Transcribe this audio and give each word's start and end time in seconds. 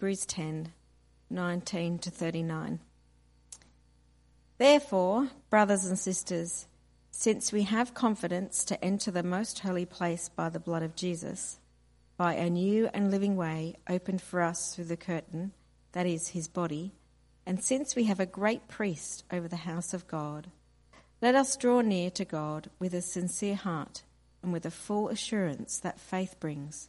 Hebrews 0.00 0.24
10 0.24 0.72
19 1.28 1.98
to 1.98 2.10
39. 2.10 2.80
Therefore, 4.56 5.28
brothers 5.50 5.84
and 5.84 5.98
sisters, 5.98 6.66
since 7.10 7.52
we 7.52 7.64
have 7.64 7.92
confidence 7.92 8.64
to 8.64 8.82
enter 8.82 9.10
the 9.10 9.22
most 9.22 9.58
holy 9.58 9.84
place 9.84 10.30
by 10.30 10.48
the 10.48 10.58
blood 10.58 10.82
of 10.82 10.96
Jesus, 10.96 11.58
by 12.16 12.32
a 12.32 12.48
new 12.48 12.88
and 12.94 13.10
living 13.10 13.36
way 13.36 13.76
opened 13.90 14.22
for 14.22 14.40
us 14.40 14.74
through 14.74 14.86
the 14.86 14.96
curtain, 14.96 15.52
that 15.92 16.06
is, 16.06 16.28
his 16.28 16.48
body, 16.48 16.92
and 17.44 17.62
since 17.62 17.94
we 17.94 18.04
have 18.04 18.20
a 18.20 18.24
great 18.24 18.68
priest 18.68 19.24
over 19.30 19.48
the 19.48 19.68
house 19.68 19.92
of 19.92 20.08
God, 20.08 20.46
let 21.20 21.34
us 21.34 21.58
draw 21.58 21.82
near 21.82 22.10
to 22.12 22.24
God 22.24 22.70
with 22.78 22.94
a 22.94 23.02
sincere 23.02 23.56
heart 23.56 24.02
and 24.42 24.50
with 24.50 24.64
a 24.64 24.70
full 24.70 25.10
assurance 25.10 25.78
that 25.78 26.00
faith 26.00 26.36
brings, 26.40 26.88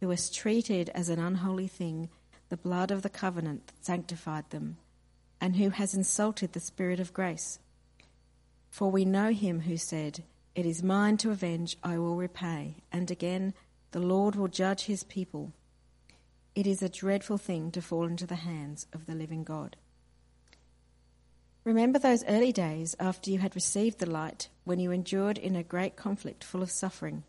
who 0.00 0.10
has 0.10 0.30
treated 0.30 0.90
as 0.90 1.08
an 1.08 1.18
unholy 1.18 1.66
thing 1.66 2.08
the 2.48 2.56
blood 2.56 2.90
of 2.90 3.02
the 3.02 3.10
covenant 3.10 3.66
that 3.66 3.84
sanctified 3.84 4.48
them, 4.50 4.76
and 5.40 5.56
who 5.56 5.70
has 5.70 5.94
insulted 5.94 6.52
the 6.52 6.60
Spirit 6.60 7.00
of 7.00 7.12
grace? 7.12 7.58
For 8.68 8.90
we 8.90 9.04
know 9.04 9.32
him 9.32 9.60
who 9.60 9.76
said, 9.76 10.24
It 10.54 10.66
is 10.66 10.82
mine 10.82 11.16
to 11.18 11.30
avenge, 11.30 11.76
I 11.82 11.98
will 11.98 12.16
repay. 12.16 12.76
And 12.92 13.10
again, 13.10 13.54
the 13.90 14.00
Lord 14.00 14.34
will 14.34 14.48
judge 14.48 14.84
his 14.84 15.04
people. 15.04 15.52
It 16.54 16.66
is 16.66 16.82
a 16.82 16.88
dreadful 16.88 17.38
thing 17.38 17.70
to 17.72 17.82
fall 17.82 18.04
into 18.04 18.26
the 18.26 18.36
hands 18.36 18.86
of 18.92 19.06
the 19.06 19.14
living 19.14 19.44
God. 19.44 19.76
Remember 21.64 21.98
those 21.98 22.24
early 22.24 22.52
days 22.52 22.96
after 22.98 23.30
you 23.30 23.38
had 23.38 23.54
received 23.54 23.98
the 23.98 24.10
light, 24.10 24.48
when 24.64 24.80
you 24.80 24.90
endured 24.90 25.38
in 25.38 25.54
a 25.54 25.62
great 25.62 25.96
conflict 25.96 26.42
full 26.42 26.62
of 26.62 26.70
suffering. 26.70 27.24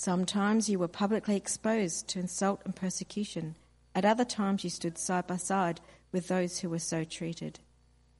Sometimes 0.00 0.68
you 0.68 0.78
were 0.78 0.86
publicly 0.86 1.34
exposed 1.34 2.06
to 2.06 2.20
insult 2.20 2.62
and 2.64 2.76
persecution. 2.76 3.56
At 3.96 4.04
other 4.04 4.24
times 4.24 4.62
you 4.62 4.70
stood 4.70 4.96
side 4.96 5.26
by 5.26 5.38
side 5.38 5.80
with 6.12 6.28
those 6.28 6.60
who 6.60 6.70
were 6.70 6.78
so 6.78 7.02
treated. 7.02 7.58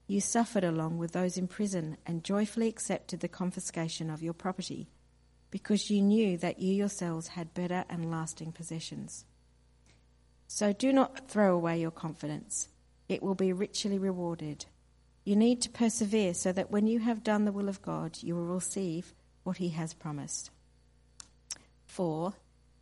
You 0.08 0.20
suffered 0.20 0.64
along 0.64 0.98
with 0.98 1.12
those 1.12 1.38
in 1.38 1.46
prison 1.46 1.96
and 2.04 2.24
joyfully 2.24 2.66
accepted 2.66 3.20
the 3.20 3.28
confiscation 3.28 4.10
of 4.10 4.24
your 4.24 4.32
property, 4.32 4.88
because 5.52 5.88
you 5.88 6.02
knew 6.02 6.36
that 6.38 6.58
you 6.58 6.74
yourselves 6.74 7.28
had 7.28 7.54
better 7.54 7.84
and 7.88 8.10
lasting 8.10 8.50
possessions. 8.50 9.24
So 10.48 10.72
do 10.72 10.92
not 10.92 11.30
throw 11.30 11.54
away 11.54 11.80
your 11.80 11.92
confidence, 11.92 12.70
it 13.08 13.22
will 13.22 13.36
be 13.36 13.52
richly 13.52 14.00
rewarded. 14.00 14.66
You 15.24 15.36
need 15.36 15.62
to 15.62 15.70
persevere 15.70 16.34
so 16.34 16.50
that 16.50 16.72
when 16.72 16.88
you 16.88 16.98
have 16.98 17.22
done 17.22 17.44
the 17.44 17.52
will 17.52 17.68
of 17.68 17.82
God, 17.82 18.18
you 18.20 18.34
will 18.34 18.46
receive 18.46 19.14
what 19.44 19.58
He 19.58 19.68
has 19.68 19.94
promised. 19.94 20.50
For 21.88 22.34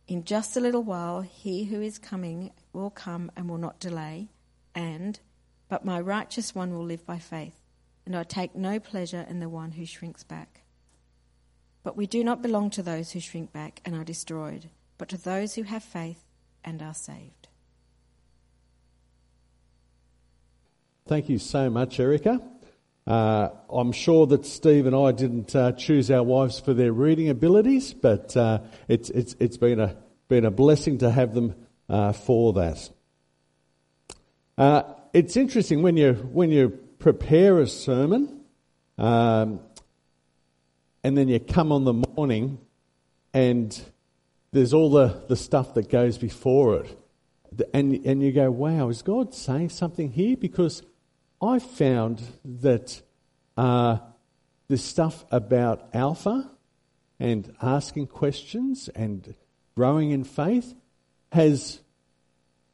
in 0.07 0.23
just 0.23 0.55
a 0.55 0.59
little 0.59 0.83
while, 0.83 1.21
He 1.21 1.63
who 1.65 1.81
is 1.81 1.97
coming 1.97 2.51
will 2.73 2.91
come 2.91 3.31
and 3.35 3.49
will 3.49 3.57
not 3.57 3.79
delay, 3.79 4.29
and 4.75 5.19
but 5.69 5.83
my 5.83 5.99
righteous 5.99 6.53
one 6.53 6.73
will 6.73 6.83
live 6.83 7.05
by 7.05 7.17
faith, 7.17 7.55
and 8.05 8.15
I 8.15 8.23
take 8.23 8.55
no 8.55 8.79
pleasure 8.79 9.25
in 9.27 9.39
the 9.39 9.49
one 9.49 9.71
who 9.71 9.85
shrinks 9.85 10.23
back. 10.23 10.61
But 11.83 11.97
we 11.97 12.05
do 12.05 12.23
not 12.23 12.41
belong 12.41 12.69
to 12.71 12.83
those 12.83 13.11
who 13.11 13.19
shrink 13.19 13.51
back 13.51 13.81
and 13.83 13.95
are 13.95 14.03
destroyed, 14.03 14.69
but 14.97 15.09
to 15.09 15.17
those 15.17 15.55
who 15.55 15.63
have 15.63 15.83
faith 15.83 16.23
and 16.63 16.81
are 16.81 16.93
saved. 16.93 17.47
Thank 21.07 21.29
you 21.29 21.39
so 21.39 21.69
much, 21.69 21.99
Erica. 21.99 22.41
Uh, 23.07 23.51
I'm 23.69 23.93
sure 23.93 24.27
that 24.27 24.45
Steve 24.45 24.85
and 24.85 24.93
I 24.93 25.13
didn't 25.13 25.55
uh, 25.55 25.71
choose 25.71 26.11
our 26.11 26.23
wives 26.23 26.59
for 26.59 26.73
their 26.73 26.91
reading 26.91 27.29
abilities, 27.29 27.93
but 27.93 28.35
uh, 28.35 28.59
it's, 28.89 29.09
it's, 29.11 29.33
it's 29.39 29.55
been, 29.55 29.79
a, 29.79 29.95
been 30.27 30.43
a 30.43 30.51
blessing 30.51 30.97
to 30.97 31.09
have 31.09 31.33
them 31.33 31.55
uh, 31.87 32.11
for 32.11 32.51
that. 32.53 32.89
Uh, 34.57 34.83
it's 35.13 35.37
interesting 35.37 35.81
when 35.83 35.95
you 35.95 36.13
when 36.13 36.51
you 36.51 36.69
prepare 36.99 37.59
a 37.59 37.67
sermon, 37.67 38.41
um, 38.97 39.61
and 41.03 41.17
then 41.17 41.27
you 41.27 41.39
come 41.39 41.71
on 41.71 41.85
the 41.85 41.93
morning, 41.93 42.57
and 43.33 43.79
there's 44.51 44.73
all 44.73 44.89
the, 44.89 45.23
the 45.29 45.35
stuff 45.35 45.75
that 45.75 45.89
goes 45.89 46.17
before 46.17 46.81
it, 46.81 46.97
and 47.73 48.05
and 48.05 48.21
you 48.21 48.31
go, 48.31 48.49
"Wow, 48.49 48.89
is 48.89 49.01
God 49.03 49.33
saying 49.33 49.69
something 49.69 50.11
here?" 50.11 50.35
Because 50.35 50.81
I 51.41 51.59
found 51.59 52.21
that 52.43 53.01
uh, 53.55 53.97
this 54.67 54.83
stuff 54.83 55.25
about 55.31 55.89
Alpha 55.93 56.49
and 57.19 57.53
asking 57.61 58.07
questions 58.07 58.89
and 58.89 59.35
growing 59.75 60.11
in 60.11 60.23
faith 60.23 60.73
has 61.31 61.79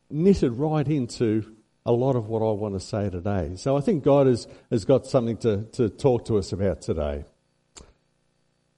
knitted 0.09 0.53
right 0.53 0.87
into 0.87 1.55
a 1.85 1.91
lot 1.91 2.15
of 2.15 2.29
what 2.29 2.41
I 2.41 2.51
want 2.51 2.75
to 2.75 2.79
say 2.79 3.09
today. 3.09 3.53
So 3.55 3.75
I 3.75 3.81
think 3.81 4.03
God 4.03 4.27
has, 4.27 4.47
has 4.71 4.85
got 4.85 5.05
something 5.05 5.37
to, 5.37 5.63
to 5.73 5.89
talk 5.89 6.25
to 6.25 6.37
us 6.37 6.53
about 6.53 6.81
today. 6.81 7.25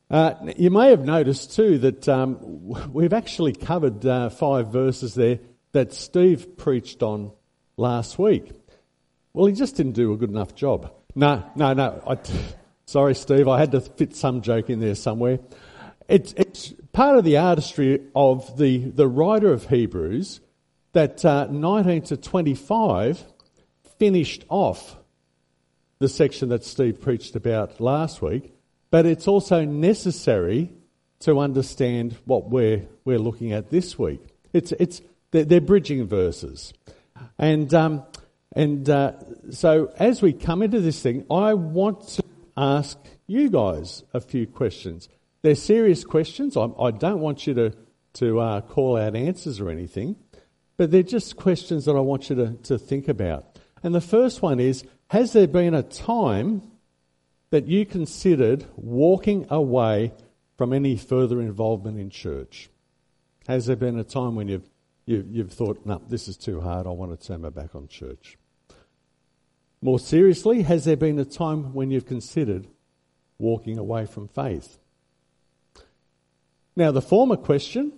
Uh, 0.10 0.34
you 0.58 0.70
may 0.70 0.90
have 0.90 1.04
noticed 1.04 1.56
too 1.56 1.78
that 1.80 2.08
um, 2.10 2.38
we've 2.92 3.14
actually 3.14 3.54
covered 3.54 4.06
uh, 4.06 4.30
five 4.30 4.72
verses 4.72 5.14
there 5.16 5.40
that 5.72 5.94
Steve 5.94 6.58
preached 6.58 7.04
on 7.04 7.32
last 7.78 8.18
week. 8.18 8.52
Well, 9.36 9.48
he 9.48 9.54
just 9.54 9.76
didn't 9.76 9.92
do 9.92 10.14
a 10.14 10.18
good 10.18 10.30
enough 10.30 10.56
job. 10.56 10.94
No, 11.14 11.44
no, 11.58 11.74
no. 11.74 12.02
I, 12.08 12.18
sorry, 12.86 13.14
Steve, 13.16 13.50
I 13.50 13.60
had 13.60 13.72
to 13.74 13.82
fit 13.82 14.16
some 14.16 14.42
joke 14.42 14.70
in 14.70 14.80
there 14.80 14.96
somewhere. 14.96 15.40
It's, 16.08 16.32
it's 16.38 16.74
part 16.94 17.18
of 17.18 17.26
the 17.26 17.36
artistry 17.36 18.00
of 18.16 18.58
the, 18.58 18.78
the 18.78 19.10
writer 19.10 19.52
of 19.52 19.68
Hebrews 19.68 20.40
that 20.94 21.26
uh, 21.26 21.48
19 21.48 22.04
to 22.04 22.18
25 22.18 23.26
finished 24.00 24.46
off 24.48 24.96
the 26.00 26.08
section 26.08 26.48
that 26.50 26.64
Steve 26.64 27.02
preached 27.02 27.36
about 27.36 27.82
last 27.82 28.22
week, 28.22 28.54
but 28.90 29.06
it's 29.06 29.28
also 29.28 29.66
necessary 29.66 30.72
to 31.20 31.40
understand 31.40 32.16
what 32.24 32.50
we're, 32.50 32.88
we're 33.04 33.20
looking 33.20 33.52
at 33.52 33.70
this 33.70 34.00
week. 34.00 34.22
It's, 34.54 34.72
it's, 34.80 35.02
they're, 35.32 35.44
they're 35.44 35.60
bridging 35.60 36.08
verses. 36.08 36.74
And, 37.38 37.74
um, 37.74 38.06
and 38.56 38.90
uh, 38.90 39.14
so 39.52 39.92
as 39.98 40.22
we 40.22 40.32
come 40.32 40.64
into 40.64 40.80
this 40.80 41.02
thing, 41.02 41.26
I 41.30 41.54
want 41.54 42.08
to 42.10 42.24
ask 42.56 42.98
you 43.28 43.50
guys 43.50 44.04
a 44.14 44.22
few 44.22 44.48
questions. 44.48 45.10
They're 45.42 45.56
serious 45.56 46.06
questions. 46.06 46.56
I, 46.56 46.70
I 46.80 46.92
don't 46.92 47.20
want 47.20 47.46
you 47.46 47.54
to, 47.56 47.74
to 48.14 48.40
uh, 48.40 48.62
call 48.62 48.98
out 48.98 49.16
answers 49.16 49.60
or 49.60 49.70
anything. 49.70 50.16
But 50.78 50.92
they're 50.92 51.04
just 51.04 51.36
questions 51.36 51.86
that 51.86 51.96
I 51.96 52.00
want 52.00 52.30
you 52.30 52.36
to, 52.38 52.54
to 52.64 52.78
think 52.78 53.08
about. 53.08 53.60
And 53.84 53.94
the 53.94 54.02
first 54.02 54.42
one 54.42 54.60
is 54.60 54.84
Has 55.08 55.34
there 55.34 55.48
been 55.48 55.74
a 55.74 55.84
time 55.84 56.62
that 57.50 57.68
you 57.68 57.86
considered 57.86 58.66
walking 58.76 59.48
away 59.50 60.14
from 60.58 60.74
any 60.74 60.96
further 60.96 61.42
involvement 61.42 62.00
in 62.00 62.10
church? 62.10 62.70
Has 63.48 63.66
there 63.66 63.76
been 63.76 64.00
a 64.00 64.04
time 64.04 64.36
when 64.36 64.48
you've, 64.48 64.70
you've, 65.06 65.28
you've 65.30 65.54
thought, 65.54 65.86
no, 65.86 66.02
this 66.08 66.28
is 66.28 66.38
too 66.38 66.62
hard, 66.62 66.88
I 66.88 66.92
want 66.92 67.18
to 67.18 67.28
turn 67.28 67.42
my 67.42 67.50
back 67.50 67.76
on 67.76 67.88
church? 67.88 68.38
More 69.86 70.00
seriously, 70.00 70.64
has 70.64 70.86
there 70.86 70.98
been 70.98 71.20
a 71.20 71.26
time 71.26 71.76
when 71.76 71.92
you've 71.92 72.08
considered 72.08 72.66
walking 73.38 73.78
away 73.78 74.08
from 74.08 74.28
faith? 74.28 74.80
Now, 76.76 76.90
the 76.90 77.04
former 77.04 77.36
question 77.36 77.94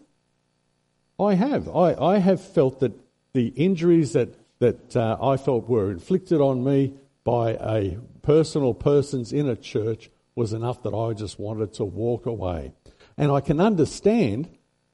I 1.18 1.36
have. 1.36 1.69
I, 1.69 1.94
I 1.94 2.18
have 2.18 2.42
felt 2.42 2.81
that 2.81 2.92
the 3.31 3.54
injuries 3.56 4.12
that 4.12 4.36
that 4.60 4.98
uh, 4.98 5.16
I 5.22 5.38
felt 5.38 5.69
were 5.69 5.89
inflicted 5.89 6.42
on 6.42 6.62
me 6.62 6.94
by 7.24 7.51
a 7.51 7.98
person 8.22 8.63
or 8.63 8.75
persons 8.75 9.31
in 9.31 9.48
a 9.48 9.56
church 9.56 10.10
was 10.36 10.51
enough 10.51 10.84
that 10.84 10.94
I 10.94 11.13
just 11.13 11.39
wanted 11.39 11.72
to 11.75 11.86
walk 11.86 12.25
away. 12.25 12.74
And 13.18 13.31
I 13.31 13.39
can 13.39 13.62
understand 13.62 14.50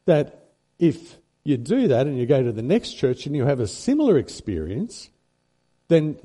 that 0.06 0.52
if 0.78 1.18
you 1.44 1.58
do 1.58 1.88
that 1.88 2.06
and 2.06 2.20
you 2.20 2.28
go 2.28 2.44
to 2.44 2.52
the 2.52 2.62
next 2.62 2.94
church 2.94 3.26
and 3.26 3.36
you 3.36 3.46
have 3.46 3.60
a 3.60 3.68
similar 3.68 4.20
experience, 4.20 5.10
then 5.88 6.20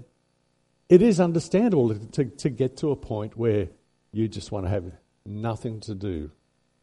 it 0.89 1.03
is 1.03 1.21
understandable 1.21 1.95
to, 1.95 2.25
to 2.25 2.49
get 2.49 2.77
to 2.79 2.91
a 2.91 2.97
point 2.97 3.37
where 3.37 3.69
you 4.13 4.29
just 4.29 4.51
want 4.53 4.67
to 4.67 4.71
have 4.71 4.91
nothing 5.27 5.81
to 5.81 5.95
do 5.95 6.31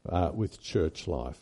uh, 0.08 0.32
with 0.34 0.62
church 0.62 1.08
life. 1.08 1.40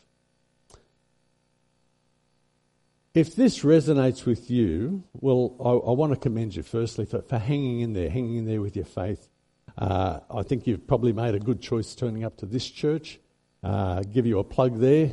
If 3.14 3.36
this 3.36 3.60
resonates 3.60 4.26
with 4.26 4.50
you, 4.50 5.04
well, 5.14 5.56
I, 5.60 5.90
I 5.90 5.94
want 5.94 6.14
to 6.14 6.20
commend 6.20 6.56
you 6.56 6.64
firstly 6.64 7.06
for, 7.06 7.22
for, 7.22 7.38
hanging 7.38 7.82
in 7.82 7.94
there, 7.94 8.10
hanging 8.10 8.38
in 8.38 8.46
there 8.46 8.62
with 8.62 8.76
your 8.76 8.86
faith. 8.86 9.30
Uh, 9.78 10.20
I 10.32 10.42
think 10.42 10.66
you've 10.66 10.88
probably 10.88 11.14
made 11.14 11.36
a 11.36 11.40
good 11.40 11.62
choice 11.62 11.94
turning 11.94 12.24
up 12.24 12.38
to 12.38 12.48
this 12.48 12.68
church. 12.68 13.20
Uh, 13.62 14.02
give 14.02 14.26
you 14.26 14.40
a 14.40 14.44
plug 14.44 14.80
there. 14.80 15.12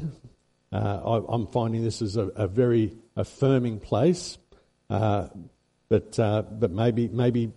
Uh, 0.73 1.21
I, 1.29 1.35
am 1.35 1.47
finding 1.49 1.83
this 1.83 2.01
is 2.01 2.17
a, 2.17 2.29
a 2.29 2.47
very 2.47 2.97
affirming 3.17 3.81
place, 3.81 4.39
uh, 4.89 5.29
but 5.91 6.19
uh, 6.19 6.43
but 6.43 6.71
maybe 6.71 7.09
maybe 7.09 7.53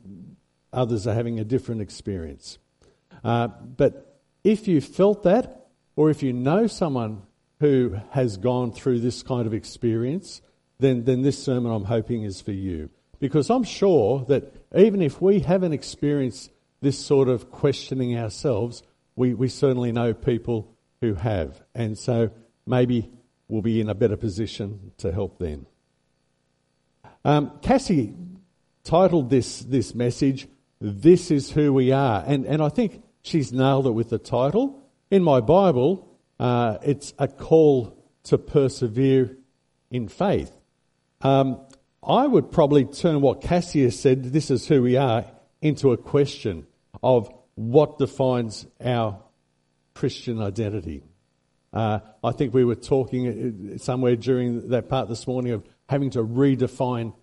others 0.74 1.08
are 1.08 1.14
having 1.14 1.40
a 1.40 1.46
different 1.46 1.82
experience. 1.82 2.58
Uh, 3.24 3.48
but 3.48 4.20
if 4.44 4.68
you 4.68 4.82
felt 4.82 5.24
that, 5.24 5.68
or 5.96 6.10
if 6.10 6.22
you 6.22 6.34
know 6.34 6.68
someone 6.68 7.22
who 7.62 7.96
has 8.10 8.36
gone 8.36 8.74
through 8.74 9.00
this 9.00 9.24
kind 9.24 9.48
of 9.48 9.54
experience, 9.54 10.42
then 10.80 11.06
then 11.06 11.22
this 11.22 11.42
sermon 11.42 11.72
I'm 11.72 11.86
hoping 11.86 12.24
is 12.24 12.42
for 12.42 12.52
you, 12.52 12.90
because 13.20 13.50
I'm 13.50 13.64
sure 13.64 14.26
that 14.28 14.54
even 14.76 15.02
if 15.02 15.22
we 15.22 15.40
haven't 15.40 15.72
experienced 15.72 16.52
this 16.82 16.98
sort 17.00 17.30
of 17.30 17.50
questioning 17.52 18.18
ourselves, 18.18 18.84
we, 19.16 19.34
we 19.34 19.48
certainly 19.48 19.94
know 19.94 20.14
people 20.14 20.76
who 21.00 21.14
have, 21.14 21.62
and 21.74 21.98
so 21.98 22.32
maybe 22.66 23.10
we'll 23.48 23.62
be 23.62 23.80
in 23.80 23.90
a 23.90 23.96
better 23.96 24.18
position 24.18 24.92
to 24.98 25.12
help 25.12 25.38
them. 25.38 25.68
Um, 27.26 27.58
Cassie 27.62 28.14
titled 28.84 29.30
this, 29.30 29.60
this 29.60 29.96
message, 29.96 30.48
This 30.82 31.32
is 31.32 31.52
Who 31.52 31.74
We 31.74 31.92
Are. 31.92 32.24
And, 32.26 32.46
and 32.46 32.62
I 32.62 32.70
think 32.70 33.02
she's 33.22 33.54
nailed 33.54 33.88
it 33.88 33.92
with 33.92 34.10
the 34.10 34.18
title. 34.18 34.82
In 35.10 35.24
my 35.24 35.40
Bible, 35.40 36.18
uh, 36.40 36.80
it's 36.84 37.14
a 37.18 37.28
call 37.28 37.98
to 38.24 38.38
persevere 38.38 39.38
in 39.90 40.08
faith. 40.10 40.52
Um, 41.22 41.62
I 42.06 42.28
would 42.28 42.52
probably 42.52 42.86
turn 42.86 43.22
what 43.22 43.42
Cassie 43.42 43.84
has 43.84 43.98
said, 43.98 44.24
This 44.24 44.52
is 44.52 44.68
who 44.68 44.82
we 44.82 44.98
are, 44.98 45.26
into 45.62 45.94
a 45.94 45.98
question 45.98 46.68
of 47.02 47.34
what 47.56 47.98
defines 47.98 48.66
our 48.84 49.22
Christian 49.94 50.42
identity. 50.42 51.04
Uh, 51.72 52.00
I 52.24 52.32
think 52.34 52.54
we 52.54 52.66
were 52.66 52.76
talking 52.76 53.76
uh, 53.76 53.78
somewhere 53.78 54.16
during 54.16 54.70
that 54.70 54.90
part 54.90 55.08
this 55.08 55.26
morning 55.26 55.54
of 55.54 55.64
having 55.90 56.10
to 56.12 56.24
redefine 56.24 57.14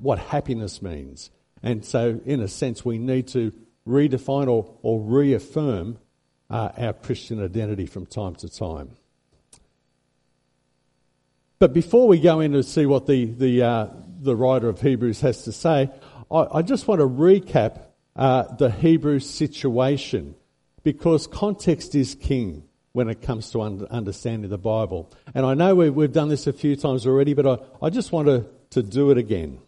what 0.00 0.18
happiness 0.18 0.82
means. 0.82 1.30
And 1.62 1.84
so, 1.84 2.20
in 2.24 2.40
a 2.40 2.48
sense, 2.48 2.84
we 2.84 2.98
need 2.98 3.28
to 3.28 3.52
redefine 3.86 4.48
or, 4.48 4.78
or 4.82 5.00
reaffirm 5.00 5.98
uh, 6.48 6.70
our 6.76 6.92
Christian 6.92 7.42
identity 7.42 7.86
from 7.86 8.06
time 8.06 8.34
to 8.36 8.48
time. 8.48 8.90
But 11.58 11.74
before 11.74 12.08
we 12.08 12.18
go 12.18 12.40
in 12.40 12.52
to 12.52 12.62
see 12.62 12.86
what 12.86 13.06
the, 13.06 13.26
the, 13.26 13.62
uh, 13.62 13.86
the 14.20 14.34
writer 14.34 14.68
of 14.68 14.80
Hebrews 14.80 15.20
has 15.20 15.44
to 15.44 15.52
say, 15.52 15.90
I, 16.30 16.46
I 16.54 16.62
just 16.62 16.88
want 16.88 17.00
to 17.00 17.06
recap 17.06 17.82
uh, 18.16 18.44
the 18.54 18.70
Hebrew 18.70 19.20
situation 19.20 20.34
because 20.82 21.26
context 21.26 21.94
is 21.94 22.14
king 22.14 22.64
when 22.92 23.08
it 23.08 23.22
comes 23.22 23.50
to 23.50 23.60
understanding 23.60 24.50
the 24.50 24.58
Bible. 24.58 25.12
And 25.34 25.46
I 25.46 25.54
know 25.54 25.74
we've, 25.74 25.94
we've 25.94 26.12
done 26.12 26.28
this 26.28 26.46
a 26.46 26.52
few 26.52 26.74
times 26.76 27.06
already, 27.06 27.34
but 27.34 27.46
I, 27.46 27.86
I 27.86 27.90
just 27.90 28.10
want 28.10 28.26
to, 28.26 28.46
to 28.70 28.82
do 28.82 29.10
it 29.10 29.18
again. 29.18 29.60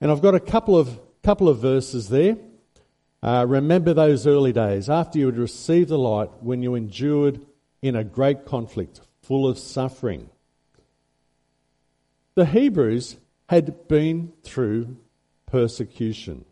And 0.00 0.10
I've 0.10 0.20
got 0.20 0.34
a 0.34 0.40
couple 0.40 0.76
of, 0.76 1.00
couple 1.22 1.48
of 1.48 1.58
verses 1.58 2.08
there. 2.08 2.36
Uh, 3.22 3.44
remember 3.48 3.94
those 3.94 4.26
early 4.26 4.52
days 4.52 4.88
after 4.88 5.18
you 5.18 5.26
had 5.26 5.38
received 5.38 5.88
the 5.88 5.98
light 5.98 6.30
when 6.40 6.62
you 6.62 6.74
endured 6.74 7.40
in 7.82 7.96
a 7.96 8.04
great 8.04 8.44
conflict 8.44 9.00
full 9.22 9.48
of 9.48 9.58
suffering. 9.58 10.30
The 12.34 12.46
Hebrews 12.46 13.16
had 13.48 13.88
been 13.88 14.32
through 14.44 14.96
persecution. 15.46 16.44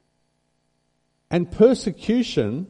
And 1.30 1.50
persecution 1.50 2.68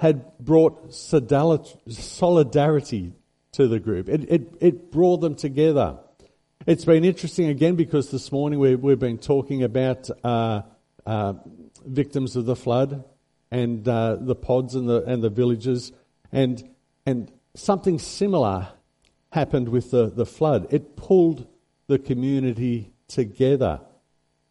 had 0.00 0.36
brought 0.38 0.94
solidarity 0.94 3.12
to 3.52 3.68
the 3.68 3.78
group. 3.78 4.08
It, 4.08 4.30
it, 4.30 4.54
it 4.58 4.90
brought 4.90 5.18
them 5.18 5.34
together. 5.34 5.98
It's 6.64 6.86
been 6.86 7.04
interesting 7.04 7.48
again 7.48 7.76
because 7.76 8.10
this 8.10 8.32
morning 8.32 8.60
we, 8.60 8.76
we've 8.76 8.98
been 8.98 9.18
talking 9.18 9.62
about 9.62 10.08
uh, 10.24 10.62
uh, 11.04 11.34
victims 11.84 12.34
of 12.34 12.46
the 12.46 12.56
flood 12.56 13.04
and 13.50 13.86
uh, 13.86 14.16
the 14.18 14.34
pods 14.34 14.74
and 14.74 14.88
the, 14.88 15.04
and 15.04 15.22
the 15.22 15.28
villages, 15.28 15.92
and, 16.32 16.66
and 17.04 17.30
something 17.54 17.98
similar 17.98 18.68
happened 19.32 19.68
with 19.68 19.90
the, 19.90 20.08
the 20.08 20.24
flood. 20.24 20.66
It 20.70 20.96
pulled 20.96 21.46
the 21.88 21.98
community 21.98 22.94
together. 23.06 23.82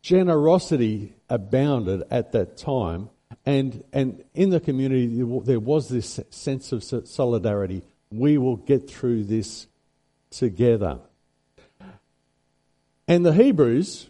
Generosity 0.04 1.16
abounded 1.28 2.04
at 2.12 2.34
that 2.34 2.56
time 2.56 3.10
and, 3.46 3.84
and 3.94 4.24
in 4.34 4.50
the 4.50 4.60
community, 4.60 5.08
there 5.44 5.60
was 5.60 5.90
this 5.90 6.20
sense 6.30 6.72
of 6.72 6.84
solidarity. 6.84 7.84
We 8.12 8.38
will 8.38 8.58
get 8.58 8.90
through 8.90 9.26
this 9.26 9.68
together. 10.30 11.00
And 13.08 13.26
the 13.26 13.34
Hebrews, 13.34 14.10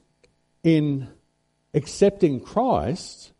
in 0.63 1.07
accepting 1.73 2.41
Christ, 2.41 3.31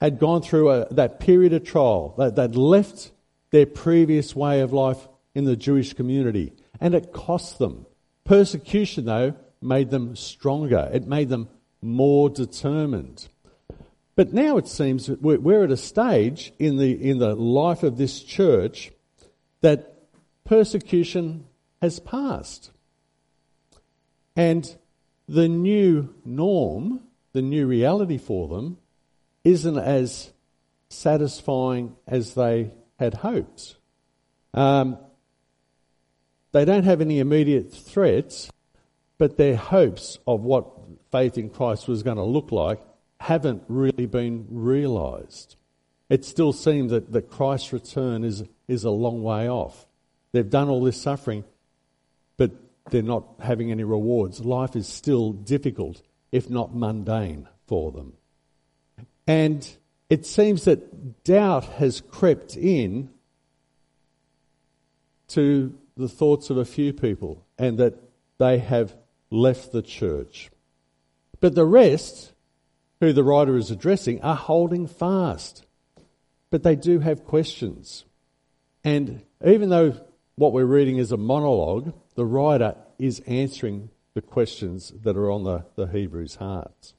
had 0.00 0.18
gone 0.18 0.42
through 0.42 0.70
a, 0.70 0.94
that 0.94 1.20
period 1.20 1.52
of 1.52 1.64
trial. 1.64 2.14
That 2.18 2.34
they'd 2.36 2.56
left 2.56 3.12
their 3.50 3.66
previous 3.66 4.34
way 4.34 4.60
of 4.60 4.72
life 4.72 5.08
in 5.34 5.44
the 5.44 5.56
Jewish 5.56 5.92
community. 5.92 6.52
And 6.80 6.94
it 6.94 7.12
cost 7.12 7.58
them. 7.58 7.86
Persecution, 8.24 9.04
though, 9.04 9.34
made 9.62 9.90
them 9.90 10.16
stronger, 10.16 10.90
it 10.92 11.06
made 11.06 11.28
them 11.28 11.48
more 11.80 12.28
determined. 12.28 13.28
But 14.16 14.32
now 14.32 14.56
it 14.56 14.66
seems 14.66 15.06
that 15.06 15.20
we're 15.20 15.64
at 15.64 15.70
a 15.70 15.76
stage 15.76 16.52
in 16.58 16.78
the, 16.78 16.90
in 16.92 17.18
the 17.18 17.34
life 17.34 17.82
of 17.82 17.98
this 17.98 18.22
church 18.22 18.90
that 19.60 19.94
persecution 20.44 21.44
has 21.82 22.00
passed. 22.00 22.70
And 24.34 24.74
the 25.28 25.48
new 25.48 26.14
norm, 26.24 27.02
the 27.32 27.42
new 27.42 27.66
reality 27.66 28.16
for 28.16 28.48
them, 28.48 28.78
isn't 29.44 29.78
as 29.78 30.32
satisfying 30.88 31.94
as 32.06 32.32
they 32.34 32.72
had 32.98 33.14
hoped. 33.14 33.76
Um, 34.54 34.96
they 36.52 36.64
don't 36.64 36.84
have 36.84 37.02
any 37.02 37.18
immediate 37.18 37.70
threats, 37.70 38.50
but 39.18 39.36
their 39.36 39.56
hopes 39.56 40.18
of 40.26 40.40
what 40.40 40.66
faith 41.12 41.36
in 41.36 41.50
Christ 41.50 41.86
was 41.86 42.02
going 42.02 42.16
to 42.16 42.22
look 42.22 42.50
like 42.50 42.80
haven't 43.26 43.64
really 43.66 44.06
been 44.06 44.46
realised. 44.50 45.56
It 46.08 46.24
still 46.24 46.52
seems 46.52 46.92
that, 46.92 47.10
that 47.12 47.28
Christ's 47.28 47.72
return 47.72 48.22
is, 48.22 48.44
is 48.68 48.84
a 48.84 48.90
long 48.90 49.20
way 49.24 49.48
off. 49.48 49.84
They've 50.30 50.48
done 50.48 50.68
all 50.68 50.84
this 50.84 51.02
suffering, 51.02 51.42
but 52.36 52.52
they're 52.88 53.02
not 53.02 53.24
having 53.40 53.72
any 53.72 53.82
rewards. 53.82 54.38
Life 54.44 54.76
is 54.76 54.86
still 54.86 55.32
difficult, 55.32 56.02
if 56.30 56.48
not 56.48 56.76
mundane, 56.76 57.48
for 57.66 57.90
them. 57.90 58.12
And 59.26 59.68
it 60.08 60.24
seems 60.24 60.64
that 60.66 61.24
doubt 61.24 61.64
has 61.64 62.00
crept 62.00 62.56
in 62.56 63.10
to 65.30 65.76
the 65.96 66.08
thoughts 66.08 66.48
of 66.50 66.58
a 66.58 66.64
few 66.64 66.92
people 66.92 67.44
and 67.58 67.76
that 67.78 67.94
they 68.38 68.58
have 68.58 68.94
left 69.32 69.72
the 69.72 69.82
church. 69.82 70.48
But 71.40 71.56
the 71.56 71.64
rest 71.64 72.34
who 73.00 73.12
the 73.12 73.24
writer 73.24 73.56
is 73.56 73.70
addressing, 73.70 74.22
are 74.22 74.36
holding 74.36 74.86
fast. 74.86 75.64
But 76.50 76.62
they 76.62 76.76
do 76.76 77.00
have 77.00 77.24
questions. 77.24 78.04
And 78.84 79.22
even 79.44 79.68
though 79.68 80.00
what 80.36 80.52
we're 80.52 80.64
reading 80.64 80.98
is 80.98 81.12
a 81.12 81.16
monologue, 81.16 81.92
the 82.14 82.24
writer 82.24 82.76
is 82.98 83.20
answering 83.20 83.90
the 84.14 84.22
questions 84.22 84.92
that 85.02 85.16
are 85.16 85.30
on 85.30 85.44
the, 85.44 85.66
the 85.76 85.86
Hebrews' 85.86 86.36
hearts. 86.36 86.94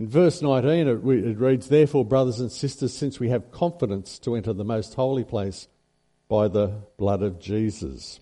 In 0.00 0.08
verse 0.08 0.40
19, 0.40 0.88
it, 0.88 1.26
it 1.26 1.38
reads, 1.38 1.68
Therefore, 1.68 2.04
brothers 2.06 2.40
and 2.40 2.50
sisters, 2.50 2.96
since 2.96 3.20
we 3.20 3.28
have 3.28 3.50
confidence 3.50 4.18
to 4.20 4.34
enter 4.34 4.52
the 4.52 4.64
most 4.64 4.94
holy 4.94 5.24
place 5.24 5.68
by 6.28 6.48
the 6.48 6.82
blood 6.96 7.22
of 7.22 7.38
Jesus. 7.38 8.20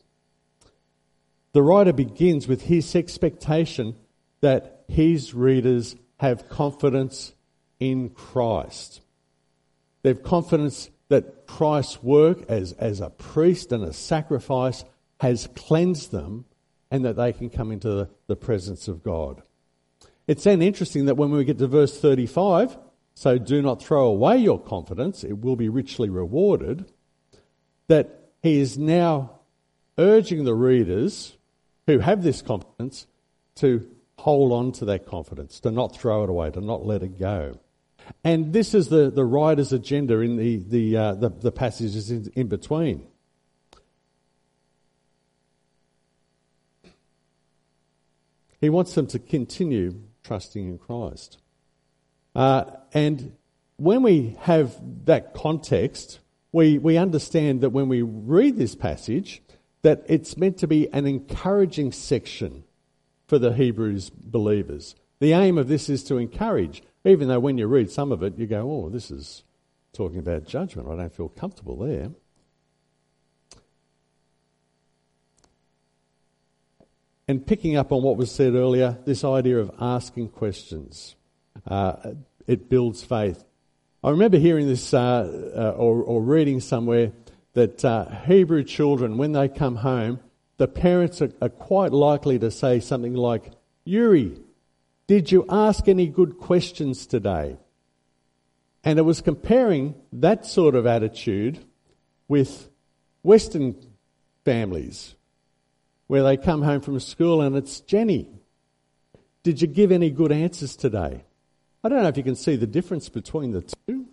The 1.59 1.65
writer 1.65 1.93
begins 1.93 2.47
with 2.47 2.63
his 2.63 2.95
expectation 2.95 3.97
that 4.43 4.85
his 4.87 5.35
readers 5.35 5.97
have 6.19 6.49
confidence 6.49 7.33
in 7.81 8.11
Christ. 8.11 9.01
They 10.03 10.11
have 10.11 10.23
confidence 10.23 10.89
that 11.09 11.49
Christ's 11.49 12.01
work 12.01 12.49
as, 12.49 12.75
as 12.75 13.01
a 13.01 13.11
priest 13.11 13.73
and 13.73 13.83
a 13.83 13.93
sacrifice 13.93 14.85
has 15.19 15.49
cleansed 15.57 16.13
them 16.13 16.45
and 16.93 17.05
that 17.05 17.17
they 17.17 17.33
can 17.33 17.51
come 17.51 17.73
into 17.73 17.89
the, 17.89 18.11
the 18.29 18.37
presence 18.37 18.87
of 18.87 19.03
God. 19.03 19.43
It's 20.29 20.45
then 20.45 20.63
interesting 20.63 21.07
that 21.07 21.17
when 21.17 21.33
we 21.33 21.43
get 21.43 21.59
to 21.59 21.67
verse 21.67 22.01
35, 22.01 22.79
so 23.17 23.37
do 23.37 23.63
not 23.63 23.83
throw 23.83 24.07
away 24.07 24.37
your 24.37 24.61
confidence, 24.61 25.25
it 25.25 25.41
will 25.41 25.57
be 25.57 25.69
richly 25.69 26.09
rewarded, 26.09 26.89
that 27.89 28.31
he 28.45 28.61
is 28.61 28.79
now 28.79 29.41
urging 29.99 30.45
the 30.45 30.55
readers 30.55 31.35
who 31.89 32.01
have 32.01 32.23
this 32.23 32.43
confidence 32.43 33.07
to 33.55 33.89
hold 34.19 34.53
on 34.53 34.73
to 34.73 34.85
that 34.85 35.07
confidence, 35.07 35.59
to 35.59 35.71
not 35.71 35.97
throw 35.97 36.23
it 36.23 36.29
away, 36.29 36.51
to 36.51 36.61
not 36.61 36.85
let 36.85 37.03
it 37.03 37.19
go. 37.19 37.59
And 38.23 38.53
this 38.53 38.75
is 38.75 38.89
the, 38.89 39.11
the 39.11 39.25
writer's 39.25 39.73
agenda 39.73 40.21
in 40.21 40.37
the, 40.37 40.57
the, 40.59 40.97
uh, 40.97 41.15
the, 41.15 41.31
the, 41.31 41.51
passages 41.51 42.11
in, 42.11 42.31
in 42.37 42.47
between. 42.47 43.07
He 48.61 48.69
wants 48.69 48.95
them 48.95 49.07
to 49.07 49.19
continue 49.19 49.99
trusting 50.25 50.69
in 50.69 50.77
Christ. 50.77 51.39
Uh, 52.35 52.65
and 52.93 53.35
when 53.79 54.03
we 54.03 54.37
have 54.41 54.77
that 55.07 55.33
context, 55.33 56.19
we, 56.53 56.77
we 56.77 56.99
understand 56.99 57.63
that 57.63 57.71
when 57.71 57.89
we 57.89 58.03
read 58.03 58.59
this 58.59 58.75
passage, 58.75 59.41
that 59.83 60.05
it's 60.09 60.37
meant 60.37 60.59
to 60.59 60.67
be 60.67 60.93
an 60.93 61.07
encouraging 61.07 61.93
section 61.93 62.65
for 63.27 63.39
the 63.39 63.53
Hebrews 63.53 64.11
believers. 64.11 64.95
The 65.21 65.33
aim 65.33 65.59
of 65.59 65.69
this 65.69 65.89
is 65.89 66.03
to 66.05 66.17
encourage, 66.17 66.83
even 67.05 67.29
though 67.29 67.41
when 67.41 67.59
you 67.59 67.67
read 67.67 67.91
some 67.91 68.13
of 68.13 68.23
it, 68.23 68.39
you 68.39 68.47
go, 68.47 68.71
oh, 68.71 68.89
this 68.89 69.11
is 69.11 69.45
talking 69.93 70.19
about 70.19 70.47
judgment. 70.47 70.89
I 70.89 70.97
don't 70.97 71.13
feel 71.13 71.29
comfortable 71.29 71.77
there. 71.77 72.11
And 77.27 77.47
picking 77.47 77.77
up 77.77 77.93
on 77.93 78.03
what 78.03 78.17
was 78.17 78.31
said 78.31 78.55
earlier, 78.55 78.97
this 79.05 79.23
idea 79.23 79.59
of 79.59 79.71
asking 79.79 80.31
questions, 80.31 81.15
uh, 81.67 82.13
it 82.47 82.71
builds 82.71 83.05
faith. 83.05 83.45
I 84.03 84.11
remember 84.11 84.39
hearing 84.39 84.67
this 84.67 84.95
uh, 84.95 84.99
uh, 85.55 85.71
or, 85.77 86.03
or, 86.03 86.23
reading 86.23 86.61
somewhere 86.61 87.13
that 87.59 87.85
uh, 87.85 88.09
Hebrew 88.25 88.63
children, 88.63 89.19
when 89.19 89.33
they 89.33 89.49
come 89.49 89.75
home, 89.75 90.21
the 90.59 90.69
parents 90.69 91.21
are, 91.21 91.33
are 91.43 91.49
quite 91.49 91.93
likely 91.93 92.39
to 92.39 92.53
say 92.53 92.79
something 92.79 93.15
like, 93.15 93.51
Yuri, 93.85 94.39
did 95.09 95.33
you 95.33 95.45
ask 95.49 95.89
any 95.89 96.07
good 96.07 96.39
questions 96.39 97.05
today? 97.05 97.57
And 98.85 98.97
it 99.01 99.03
was 99.03 99.21
comparing 99.21 99.97
that 100.13 100.47
sort 100.47 100.77
of 100.77 100.87
attitude 100.87 101.59
with 102.29 102.69
Western 103.23 103.75
families 104.45 105.17
where 106.07 106.23
they 106.23 106.37
come 106.37 106.63
home 106.63 106.81
from 106.81 107.01
school 107.01 107.43
and 107.43 107.57
it's 107.57 107.81
Jenny. 107.81 108.31
Did 109.43 109.61
you 109.61 109.67
give 109.67 109.91
any 109.91 110.11
good 110.11 110.31
answers 110.31 110.77
today? 110.77 111.25
I 111.83 111.89
don't 111.89 112.03
know 112.05 112.09
if 112.09 112.17
you 112.17 112.23
can 112.23 112.37
see 112.37 112.55
the 112.55 112.69
difference 112.69 113.09
between 113.09 113.51
the 113.51 113.63
two, 113.63 114.07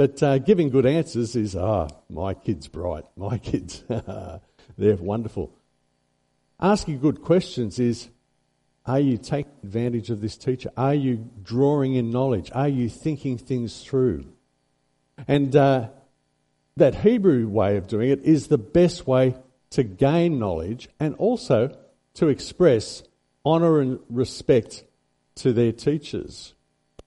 but 0.00 0.22
uh, 0.22 0.38
giving 0.38 0.70
good 0.70 0.86
answers 0.86 1.36
is, 1.36 1.54
ah, 1.54 1.86
oh, 1.86 1.96
my 2.08 2.32
kid's 2.32 2.68
bright, 2.68 3.04
my 3.18 3.36
kids, 3.36 3.84
they're 4.78 4.96
wonderful. 4.96 5.52
Asking 6.58 7.00
good 7.00 7.20
questions 7.20 7.78
is, 7.78 8.08
are 8.86 8.98
you 8.98 9.18
taking 9.18 9.52
advantage 9.62 10.08
of 10.08 10.22
this 10.22 10.38
teacher? 10.38 10.70
Are 10.74 10.94
you 10.94 11.28
drawing 11.42 11.96
in 11.96 12.10
knowledge? 12.10 12.50
Are 12.54 12.66
you 12.66 12.88
thinking 12.88 13.36
things 13.36 13.82
through? 13.82 14.24
And 15.28 15.54
uh, 15.54 15.90
that 16.78 16.94
Hebrew 16.94 17.46
way 17.46 17.76
of 17.76 17.86
doing 17.86 18.08
it 18.08 18.22
is 18.22 18.46
the 18.46 18.56
best 18.56 19.06
way 19.06 19.34
to 19.68 19.82
gain 19.82 20.38
knowledge 20.38 20.88
and 20.98 21.14
also 21.16 21.76
to 22.14 22.28
express 22.28 23.02
honour 23.44 23.80
and 23.80 23.98
respect 24.08 24.82
to 25.34 25.52
their 25.52 25.72
teachers. 25.72 26.54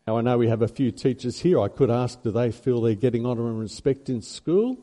Now, 0.05 0.17
I 0.17 0.21
know 0.21 0.37
we 0.37 0.49
have 0.49 0.61
a 0.61 0.67
few 0.67 0.91
teachers 0.91 1.39
here. 1.39 1.61
I 1.61 1.69
could 1.69 1.89
ask, 1.89 2.21
do 2.23 2.31
they 2.31 2.51
feel 2.51 2.81
they're 2.81 2.95
getting 2.95 3.25
honour 3.25 3.47
and 3.47 3.59
respect 3.59 4.09
in 4.09 4.21
school? 4.21 4.77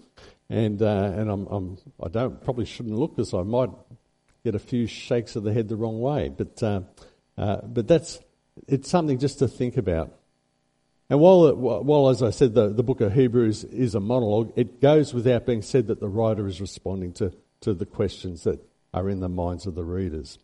And, 0.49 0.81
uh, 0.83 1.13
and 1.15 1.31
I'm, 1.31 1.47
I'm, 1.47 1.79
I 2.03 2.09
don't, 2.09 2.43
probably 2.43 2.65
shouldn't 2.65 2.97
look 2.97 3.17
because 3.17 3.35
I 3.35 3.43
might 3.43 3.71
get 4.45 4.55
a 4.55 4.59
few 4.59 4.87
shakes 4.87 5.37
of 5.37 5.43
the 5.43 5.53
head 5.53 5.69
the 5.69 5.77
wrong 5.77 6.01
way. 6.01 6.29
But, 6.29 6.63
uh, 6.63 6.81
uh, 7.37 7.59
but 7.63 7.87
that's, 7.87 8.19
it's 8.67 8.89
something 8.89 9.19
just 9.19 9.41
to 9.41 9.49
think 9.49 9.77
about. 9.77 10.13
And 11.11 11.21
while, 11.21 11.55
while, 11.55 12.09
as 12.09 12.23
I 12.23 12.31
said, 12.31 12.55
the, 12.55 12.69
the 12.69 12.83
book 12.83 13.01
of 13.01 13.13
Hebrews 13.13 13.65
is 13.65 13.95
a 13.95 14.01
monologue, 14.01 14.53
it 14.57 14.81
goes 14.81 15.13
without 15.13 15.45
being 15.45 15.63
said 15.63 15.89
that 15.89 16.01
the 16.01 16.09
writer 16.09 16.47
is 16.47 16.61
responding 16.61 17.13
to 17.15 17.33
to 17.61 17.75
the 17.75 17.87
questions 17.87 18.45
that 18.45 18.61
are 18.93 19.09
in 19.09 19.21
the 19.21 19.29
minds 19.29 19.67
of 19.67 19.75
the 19.75 19.85
readers. 19.85 20.39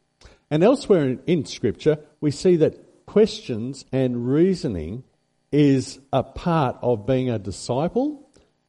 And 0.51 0.63
elsewhere 0.63 1.05
in, 1.05 1.21
in 1.27 1.45
Scripture, 1.45 1.99
we 2.21 2.31
see 2.31 2.57
that 2.57 2.86
questions 3.07 3.85
and 3.93 4.29
reasoning 4.29 5.05
is 5.53 5.99
a 6.13 6.23
part 6.23 6.77
of 6.83 7.07
being 7.07 7.31
a 7.31 7.39
disciple 7.39 8.29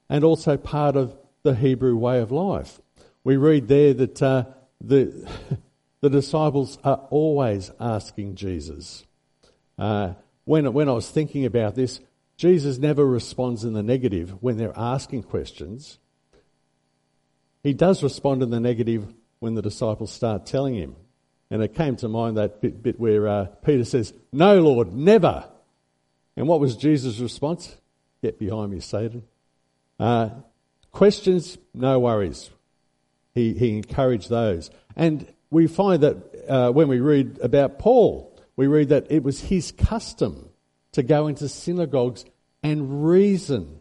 and 0.09 0.23
also 0.23 0.57
part 0.57 0.95
of 0.95 1.17
the 1.43 1.55
Hebrew 1.55 1.95
way 1.95 2.19
of 2.19 2.31
life. 2.31 2.79
We 3.23 3.37
read 3.37 3.67
there 3.67 3.93
that 3.93 4.21
uh, 4.21 4.45
the, 4.79 5.29
the 6.01 6.09
disciples 6.09 6.77
are 6.83 7.07
always 7.09 7.71
asking 7.79 8.35
Jesus. 8.35 9.05
Uh, 9.77 10.13
when, 10.45 10.71
when 10.73 10.87
I 10.87 10.93
was 10.93 11.09
thinking 11.09 11.45
about 11.45 11.75
this, 11.75 11.99
Jesus 12.37 12.77
never 12.77 13.05
responds 13.05 13.63
in 13.63 13.73
the 13.73 13.83
negative 13.83 14.41
when 14.41 14.57
they're 14.57 14.77
asking 14.77 15.23
questions. 15.23 15.97
He 17.63 17.73
does 17.73 18.03
respond 18.03 18.43
in 18.43 18.49
the 18.49 18.59
negative 18.59 19.13
when 19.39 19.55
the 19.55 19.61
disciples 19.61 20.11
start 20.11 20.45
telling 20.45 20.75
him. 20.75 20.95
And 21.49 21.63
it 21.63 21.75
came 21.75 21.95
to 21.97 22.07
mind 22.07 22.37
that 22.37 22.61
bit, 22.61 22.83
bit 22.83 22.99
where 22.99 23.27
uh, 23.27 23.45
Peter 23.63 23.85
says, 23.85 24.13
No, 24.31 24.61
Lord, 24.61 24.93
never. 24.93 25.45
And 26.35 26.47
what 26.47 26.59
was 26.59 26.75
Jesus' 26.75 27.19
response? 27.19 27.77
Get 28.21 28.37
behind 28.37 28.71
me, 28.71 28.79
Satan. 28.79 29.23
Uh, 29.99 30.29
questions, 30.91 31.57
no 31.73 31.99
worries. 31.99 32.49
He, 33.33 33.53
he 33.53 33.77
encouraged 33.77 34.29
those. 34.29 34.69
And 34.95 35.31
we 35.49 35.67
find 35.67 36.03
that 36.03 36.45
uh, 36.49 36.71
when 36.71 36.87
we 36.87 36.99
read 36.99 37.39
about 37.41 37.79
Paul, 37.79 38.37
we 38.55 38.67
read 38.67 38.89
that 38.89 39.07
it 39.09 39.23
was 39.23 39.39
his 39.39 39.71
custom 39.71 40.49
to 40.93 41.03
go 41.03 41.27
into 41.27 41.47
synagogues 41.47 42.25
and 42.63 43.05
reason 43.05 43.79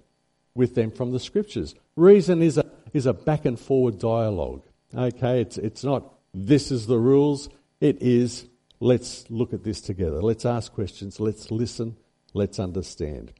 with 0.55 0.75
them 0.75 0.91
from 0.91 1.13
the 1.13 1.21
scriptures. 1.21 1.75
Reason 1.97 2.43
is 2.43 2.59
a 2.59 2.67
is 2.93 3.07
a 3.07 3.13
back 3.13 3.45
and 3.45 3.59
forward 3.59 3.99
dialogue. 3.99 4.63
Okay, 4.95 5.41
it's, 5.41 5.59
it's 5.59 5.85
not 5.85 6.13
this 6.33 6.71
is 6.71 6.87
the 6.87 6.99
rules, 6.99 7.49
it 7.81 8.03
is 8.03 8.47
let's 8.81 9.25
look 9.31 9.53
at 9.53 9.65
this 9.65 9.81
together. 9.81 10.23
Let's 10.23 10.45
ask 10.45 10.73
questions, 10.73 11.21
let's 11.21 11.51
listen, 11.51 11.97
let's 12.35 12.59
understand. 12.59 13.33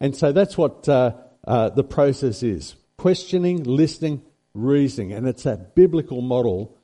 And 0.00 0.14
so 0.14 0.32
that's 0.32 0.56
what 0.56 0.88
uh, 0.88 1.12
uh, 1.46 1.70
the 1.70 1.84
process 1.84 2.42
is 2.42 2.76
questioning, 2.96 3.62
listening, 3.64 4.22
reasoning. 4.54 5.12
And 5.12 5.26
it's 5.26 5.46
a 5.46 5.56
biblical 5.56 6.22
model 6.22 6.76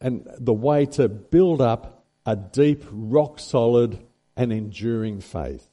and 0.00 0.26
the 0.38 0.52
way 0.52 0.86
to 0.86 1.08
build 1.08 1.60
up 1.60 2.04
a 2.26 2.36
deep, 2.36 2.84
rock 2.90 3.38
solid, 3.38 3.98
and 4.36 4.52
enduring 4.52 5.20
faith. 5.20 5.68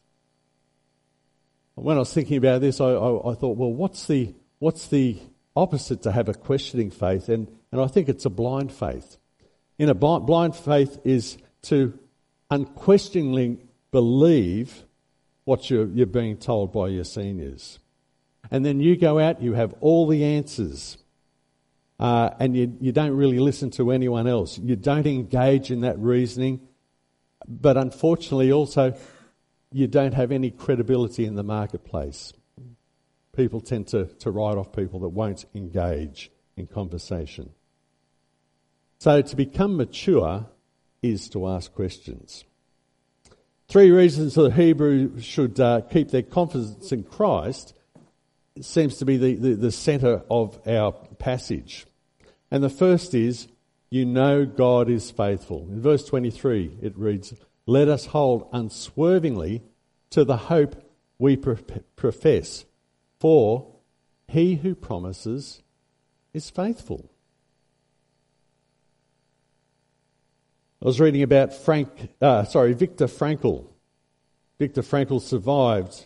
When 1.76 1.96
I 1.96 2.00
was 2.00 2.14
thinking 2.14 2.38
about 2.38 2.62
this, 2.62 2.82
I, 2.82 2.90
I, 2.90 3.32
I 3.32 3.36
thought, 3.36 3.58
well, 3.58 3.72
what's 3.72 4.06
the, 4.08 4.36
what's 4.60 4.88
the 4.88 5.18
opposite 5.56 6.04
to 6.04 6.12
have 6.12 6.30
a 6.30 6.34
questioning 6.34 6.92
faith, 6.92 7.30
and, 7.30 7.48
and 7.72 7.82
I 7.82 7.88
think 7.88 8.10
it's 8.10 8.26
a 8.26 8.30
blind 8.30 8.72
faith. 8.72 9.18
In 9.80 9.90
a 9.90 9.96
blind 9.96 10.56
faith 10.56 11.00
is 11.04 11.38
to 11.64 11.98
unquestioningly 12.52 13.58
believe 13.92 14.84
what 15.46 15.70
you're, 15.72 15.88
you're 15.88 16.06
being 16.06 16.38
told 16.38 16.72
by 16.72 16.90
your 16.90 17.04
seniors. 17.04 17.80
And 18.52 18.64
then 18.64 18.80
you 18.80 18.96
go 18.96 19.18
out, 19.18 19.42
you 19.42 19.54
have 19.54 19.74
all 19.80 20.08
the 20.08 20.24
answers, 20.24 20.98
uh, 22.00 22.30
and 22.40 22.56
you, 22.56 22.78
you 22.80 22.92
don't 22.92 23.16
really 23.16 23.40
listen 23.40 23.72
to 23.72 23.92
anyone 23.92 24.28
else. 24.28 24.60
You 24.60 24.76
don't 24.76 25.08
engage 25.08 25.72
in 25.72 25.82
that 25.82 25.98
reasoning, 25.98 26.62
but 27.48 27.78
unfortunately, 27.78 28.52
also, 28.52 28.96
you 29.72 29.88
don't 29.88 30.14
have 30.14 30.32
any 30.32 30.52
credibility 30.52 31.26
in 31.26 31.34
the 31.34 31.44
marketplace 31.44 32.34
people 33.40 33.62
tend 33.62 33.88
to, 33.88 34.04
to 34.06 34.32
write 34.32 34.58
off 34.58 34.76
people 34.76 35.00
that 35.00 35.08
won't 35.08 35.46
engage 35.56 36.30
in 36.58 36.68
conversation. 36.68 37.50
So 39.00 39.22
to 39.22 39.36
become 39.36 39.78
mature 39.78 40.46
is 41.02 41.30
to 41.30 41.48
ask 41.48 41.74
questions. 41.74 42.44
Three 43.70 43.92
reasons 43.92 44.36
that 44.36 44.54
Hebrews 44.54 45.24
should 45.24 45.58
uh, 45.58 45.82
keep 45.82 46.10
their 46.10 46.24
confidence 46.24 46.92
in 46.92 47.04
Christ 47.04 47.74
seems 48.60 48.98
to 48.98 49.06
be 49.06 49.16
the, 49.16 49.36
the, 49.36 49.56
the 49.56 49.72
center 49.72 50.24
of 50.30 50.60
our 50.68 50.92
passage. 51.18 51.86
And 52.52 52.62
the 52.62 52.70
first 52.70 53.14
is, 53.14 53.48
you 53.90 54.06
know 54.06 54.46
God 54.46 54.90
is 54.90 55.12
faithful. 55.12 55.68
In 55.70 55.82
verse 55.82 56.04
23, 56.06 56.80
it 56.82 56.98
reads, 56.98 57.34
Let 57.66 57.88
us 57.88 58.08
hold 58.08 58.50
unswervingly 58.52 59.64
to 60.10 60.26
the 60.26 60.38
hope 60.38 60.76
we 61.18 61.38
profess, 61.38 62.66
for 63.20 63.76
he 64.28 64.56
who 64.56 64.76
promises 64.76 65.64
is 66.34 66.50
faithful. 66.50 67.10
I 70.82 70.86
was 70.86 71.02
reading 71.02 71.24
about 71.24 71.54
Frank, 71.54 71.90
uh, 72.22 72.46
sorry, 72.46 72.72
Viktor 72.72 73.08
Frankl. 73.08 73.66
Viktor 74.60 74.82
Frankl 74.82 75.22
survived 75.22 76.06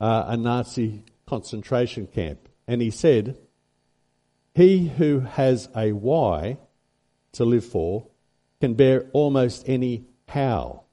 uh, 0.00 0.26
a 0.28 0.36
Nazi 0.36 1.02
concentration 1.26 2.06
camp, 2.06 2.48
and 2.68 2.80
he 2.80 2.92
said, 2.92 3.36
"He 4.54 4.86
who 4.86 5.20
has 5.20 5.68
a 5.74 5.90
why 5.90 6.58
to 7.32 7.44
live 7.44 7.64
for 7.64 8.06
can 8.60 8.74
bear 8.74 9.10
almost 9.12 9.68
any 9.68 10.04
how." 10.28 10.84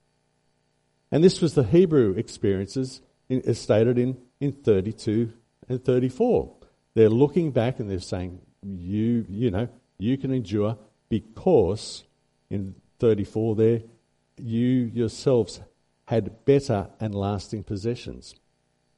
And 1.12 1.24
this 1.24 1.40
was 1.40 1.54
the 1.54 1.64
Hebrew 1.64 2.16
experiences 2.18 3.02
in, 3.30 3.54
stated 3.54 4.00
in, 4.00 4.18
in 4.40 4.54
32 4.54 5.34
and 5.68 5.86
34. 5.86 6.52
They're 6.96 7.10
looking 7.10 7.52
back 7.52 7.80
and 7.80 7.92
they're 7.92 8.00
saying, 8.00 8.42
"You, 8.64 9.24
you 9.30 9.52
know, 9.52 9.70
you 10.00 10.18
can 10.18 10.34
endure 10.34 10.80
because." 11.10 12.06
In 12.52 12.74
34 13.00 13.56
there, 13.56 13.82
you 14.38 14.92
yourselves 14.94 15.62
had 16.06 16.46
better 16.46 16.90
and 17.00 17.14
lasting 17.14 17.64
possessions. 17.64 18.36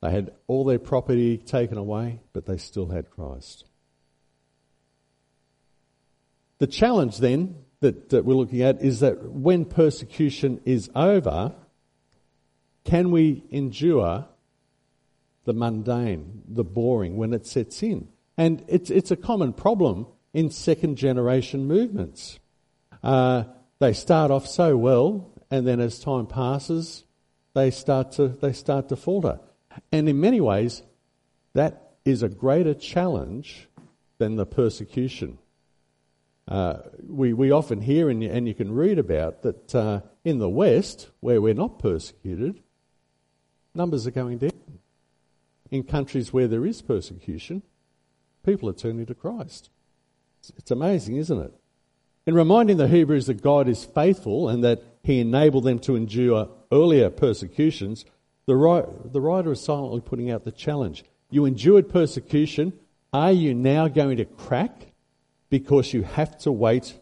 They 0.01 0.11
had 0.11 0.31
all 0.47 0.63
their 0.63 0.79
property 0.79 1.37
taken 1.37 1.77
away, 1.77 2.21
but 2.33 2.45
they 2.45 2.57
still 2.57 2.87
had 2.87 3.11
Christ. 3.11 3.65
The 6.57 6.67
challenge 6.67 7.17
then 7.17 7.55
that, 7.81 8.09
that 8.09 8.25
we're 8.25 8.35
looking 8.35 8.61
at 8.61 8.81
is 8.81 8.99
that 9.01 9.23
when 9.23 9.65
persecution 9.65 10.61
is 10.65 10.89
over, 10.95 11.53
can 12.83 13.11
we 13.11 13.43
endure 13.51 14.25
the 15.45 15.53
mundane, 15.53 16.43
the 16.47 16.63
boring 16.63 17.17
when 17.17 17.33
it 17.33 17.45
sets 17.45 17.81
in? 17.83 18.07
And 18.37 18.63
it's, 18.67 18.89
it's 18.89 19.11
a 19.11 19.15
common 19.15 19.53
problem 19.53 20.07
in 20.33 20.49
second 20.49 20.95
generation 20.95 21.65
movements. 21.65 22.39
Uh, 23.03 23.43
they 23.81 23.93
start 23.93 24.29
off 24.29 24.47
so 24.47 24.77
well, 24.77 25.27
and 25.49 25.65
then 25.65 25.79
as 25.79 25.99
time 25.99 26.27
passes, 26.27 27.03
they 27.55 27.71
start 27.71 28.11
to 28.13 28.27
they 28.27 28.53
start 28.53 28.89
to 28.89 28.95
falter. 28.95 29.39
And 29.91 30.07
in 30.07 30.21
many 30.21 30.39
ways, 30.39 30.83
that 31.53 31.93
is 32.05 32.21
a 32.21 32.29
greater 32.29 32.75
challenge 32.75 33.67
than 34.19 34.35
the 34.35 34.45
persecution. 34.45 35.39
Uh, 36.47 36.77
we, 37.07 37.33
we 37.33 37.49
often 37.49 37.81
hear 37.81 38.09
and 38.09 38.21
you, 38.21 38.29
and 38.29 38.47
you 38.47 38.53
can 38.53 38.71
read 38.71 38.99
about 38.99 39.41
that 39.41 39.73
uh, 39.73 40.01
in 40.23 40.37
the 40.37 40.49
West, 40.49 41.09
where 41.19 41.41
we're 41.41 41.55
not 41.55 41.79
persecuted, 41.79 42.61
numbers 43.73 44.05
are 44.05 44.11
going 44.11 44.37
down. 44.37 44.51
In 45.71 45.83
countries 45.83 46.31
where 46.31 46.47
there 46.47 46.67
is 46.67 46.81
persecution, 46.83 47.63
people 48.45 48.69
are 48.69 48.73
turning 48.73 49.07
to 49.07 49.15
Christ. 49.15 49.69
It's, 50.39 50.51
it's 50.57 50.71
amazing, 50.71 51.15
isn't 51.15 51.39
it? 51.39 51.60
In 52.27 52.35
reminding 52.35 52.77
the 52.77 52.87
Hebrews 52.87 53.25
that 53.27 53.41
God 53.41 53.67
is 53.67 53.83
faithful 53.83 54.47
and 54.47 54.63
that 54.63 54.83
he 55.03 55.19
enabled 55.19 55.63
them 55.63 55.79
to 55.79 55.95
endure 55.95 56.49
earlier 56.71 57.09
persecutions, 57.09 58.05
the, 58.45 58.55
writer 58.55 59.51
is 59.51 59.61
silently 59.61 60.01
putting 60.01 60.29
out 60.29 60.43
the 60.43 60.51
challenge. 60.51 61.03
You 61.29 61.45
endured 61.45 61.89
persecution. 61.89 62.73
Are 63.13 63.31
you 63.31 63.53
now 63.53 63.87
going 63.87 64.17
to 64.17 64.25
crack 64.25 64.87
because 65.49 65.93
you 65.93 66.03
have 66.03 66.37
to 66.39 66.51
wait 66.51 66.99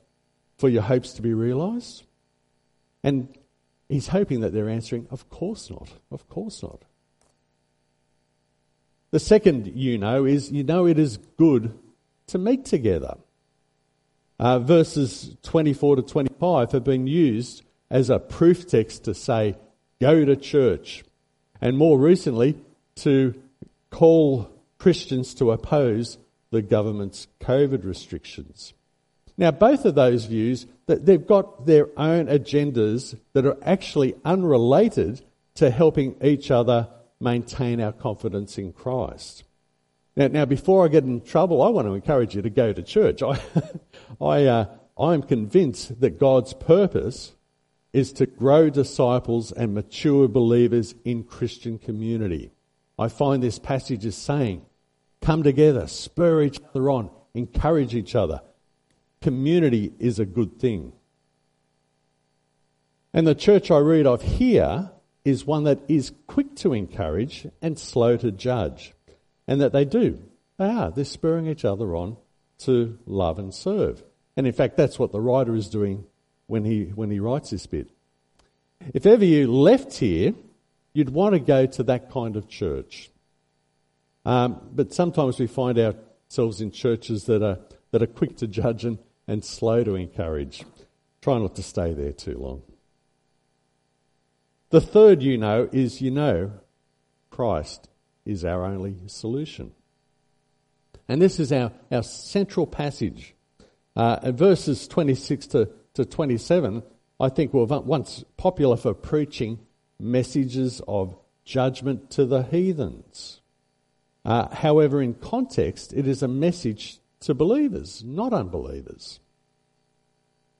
for 0.57 0.69
your 0.69 0.83
hopes 0.83 1.13
to 1.13 1.21
be 1.21 1.33
realized? 1.33 2.03
And 3.03 3.35
he's 3.87 4.07
hoping 4.07 4.41
that 4.41 4.53
they're 4.53 4.69
answering, 4.69 5.07
Of 5.11 5.29
course 5.29 5.69
not. 5.69 5.89
Of 6.11 6.29
course 6.29 6.61
not. 6.63 6.83
The 9.11 9.19
second 9.19 9.67
you 9.75 9.97
know 9.97 10.25
is 10.25 10.51
you 10.51 10.63
know 10.63 10.85
it 10.85 10.99
is 10.99 11.17
good 11.17 11.77
to 12.27 12.37
meet 12.37 12.65
together. 12.65 13.17
Uh, 14.39 14.57
verses 14.59 15.35
24 15.43 15.97
to 15.97 16.01
25 16.01 16.71
have 16.71 16.83
been 16.83 17.07
used 17.07 17.61
as 17.91 18.09
a 18.09 18.19
proof 18.19 18.67
text 18.67 19.03
to 19.03 19.13
say, 19.13 19.55
go 19.99 20.23
to 20.23 20.35
church. 20.35 21.03
And 21.59 21.77
more 21.77 21.99
recently, 21.99 22.57
to 22.97 23.33
call 23.89 24.49
Christians 24.77 25.33
to 25.35 25.51
oppose 25.51 26.17
the 26.51 26.61
government's 26.61 27.27
COVID 27.41 27.83
restrictions. 27.83 28.73
Now, 29.37 29.51
both 29.51 29.85
of 29.85 29.95
those 29.95 30.25
views, 30.25 30.65
that 30.87 31.05
they've 31.05 31.25
got 31.25 31.65
their 31.65 31.87
own 31.97 32.27
agendas 32.27 33.17
that 33.33 33.45
are 33.45 33.57
actually 33.61 34.15
unrelated 34.25 35.21
to 35.55 35.69
helping 35.69 36.15
each 36.23 36.49
other 36.49 36.87
maintain 37.19 37.81
our 37.81 37.91
confidence 37.91 38.57
in 38.57 38.73
Christ. 38.73 39.43
Now, 40.19 40.27
now, 40.27 40.43
before 40.43 40.83
I 40.83 40.89
get 40.89 41.05
in 41.05 41.21
trouble, 41.21 41.61
I 41.61 41.69
want 41.69 41.87
to 41.87 41.93
encourage 41.93 42.35
you 42.35 42.41
to 42.41 42.49
go 42.49 42.73
to 42.73 42.83
church. 42.83 43.23
I, 43.23 43.39
I, 44.19 44.45
uh, 44.47 44.65
I'm 44.97 45.23
convinced 45.23 46.01
that 46.01 46.19
God's 46.19 46.53
purpose 46.53 47.37
is 47.93 48.11
to 48.13 48.25
grow 48.25 48.69
disciples 48.69 49.53
and 49.53 49.73
mature 49.73 50.27
believers 50.27 50.93
in 51.05 51.23
Christian 51.23 51.79
community. 51.79 52.51
I 52.97 53.07
find 53.07 53.41
this 53.41 53.59
passage 53.59 54.05
is 54.05 54.17
saying, 54.17 54.65
come 55.21 55.41
together, 55.41 55.87
spur 55.87 56.41
each 56.41 56.59
other 56.67 56.89
on, 56.89 57.11
encourage 57.33 57.95
each 57.95 58.13
other. 58.13 58.41
Community 59.21 59.93
is 59.99 60.19
a 60.19 60.25
good 60.25 60.59
thing. 60.59 60.91
And 63.13 63.25
the 63.25 63.35
church 63.35 63.71
I 63.71 63.77
read 63.77 64.05
of 64.05 64.21
here 64.21 64.91
is 65.23 65.45
one 65.45 65.63
that 65.63 65.79
is 65.87 66.11
quick 66.27 66.57
to 66.57 66.73
encourage 66.73 67.47
and 67.61 67.79
slow 67.79 68.17
to 68.17 68.33
judge 68.33 68.93
and 69.49 69.59
that 69.61 69.73
they 69.73 69.83
do. 69.83 70.21
They 70.57 70.69
are. 70.69 70.91
They're 70.91 71.03
spurring 71.03 71.47
each 71.47 71.65
other 71.65 71.95
on 71.95 72.17
to 72.59 72.99
love 73.07 73.39
and 73.39 73.51
serve. 73.51 74.03
And 74.37 74.45
in 74.45 74.53
fact, 74.53 74.77
that's 74.77 74.99
what 74.99 75.11
the 75.11 75.19
writer 75.19 75.55
is 75.55 75.69
doing 75.69 76.05
when 76.45 76.65
he, 76.65 76.83
when 76.83 77.09
he 77.09 77.19
writes 77.19 77.49
this 77.49 77.65
bit. 77.65 77.89
If 78.93 79.07
ever 79.07 79.25
you 79.25 79.51
left 79.51 79.97
here, 79.97 80.35
you'd 80.93 81.09
want 81.09 81.33
to 81.33 81.39
go 81.39 81.65
to 81.65 81.83
that 81.83 82.11
kind 82.11 82.35
of 82.35 82.47
church. 82.47 83.09
Um, 84.23 84.61
but 84.71 84.93
sometimes 84.93 85.39
we 85.39 85.47
find 85.47 85.79
ourselves 85.79 86.61
in 86.61 86.69
churches 86.69 87.25
that 87.25 87.41
are, 87.41 87.57
that 87.89 88.03
are 88.03 88.07
quick 88.07 88.37
to 88.37 88.47
judge 88.47 88.85
and, 88.85 88.99
and 89.27 89.43
slow 89.43 89.83
to 89.83 89.95
encourage. 89.95 90.63
Try 91.23 91.39
not 91.39 91.55
to 91.55 91.63
stay 91.63 91.93
there 91.93 92.13
too 92.13 92.37
long. 92.37 92.61
The 94.69 94.79
third 94.79 95.23
you 95.23 95.39
know 95.39 95.67
is 95.71 96.01
you 96.01 96.11
know 96.11 96.51
Christ 97.31 97.88
is 98.29 98.45
our 98.45 98.63
only 98.63 98.95
solution. 99.07 99.71
And 101.07 101.21
this 101.21 101.39
is 101.39 101.51
our, 101.51 101.71
our 101.91 102.03
central 102.03 102.67
passage. 102.67 103.33
Uh, 103.95 104.31
verses 104.31 104.87
26 104.87 105.47
to, 105.47 105.69
to 105.95 106.05
27, 106.05 106.83
I 107.19 107.29
think, 107.29 107.53
were 107.53 107.65
once 107.65 108.23
popular 108.37 108.77
for 108.77 108.93
preaching 108.93 109.59
messages 109.99 110.81
of 110.87 111.17
judgment 111.43 112.11
to 112.11 112.25
the 112.25 112.43
heathens. 112.43 113.41
Uh, 114.23 114.53
however, 114.53 115.01
in 115.01 115.15
context, 115.15 115.91
it 115.93 116.07
is 116.07 116.21
a 116.21 116.27
message 116.27 116.99
to 117.21 117.33
believers, 117.33 118.03
not 118.05 118.31
unbelievers. 118.31 119.19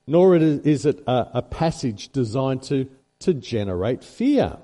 Nor 0.08 0.36
is 0.38 0.86
it 0.88 1.03
a, 1.05 1.27
a 1.36 1.41
passage 1.43 2.10
designed 2.10 2.63
to, 2.63 2.89
to 3.19 3.34
generate 3.36 4.03
fear 4.03 4.58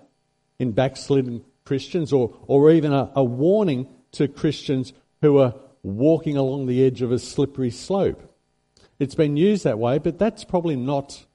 in 0.58 0.72
backslidden 0.72 1.44
Christians 1.66 2.14
or, 2.14 2.36
or 2.48 2.72
even 2.72 2.94
a, 2.94 3.12
a 3.16 3.24
warning 3.24 3.88
to 4.14 4.28
Christians 4.28 4.94
who 5.22 5.40
are 5.40 5.56
walking 5.84 6.38
along 6.38 6.68
the 6.68 6.86
edge 6.86 7.02
of 7.02 7.12
a 7.12 7.20
slippery 7.20 7.72
slope. 7.72 8.22
It's 9.00 9.16
been 9.16 9.38
used 9.38 9.66
that 9.66 9.78
way, 9.78 9.98
but 9.98 10.18
that's 10.18 10.44
probably 10.44 10.76
not 10.76 11.26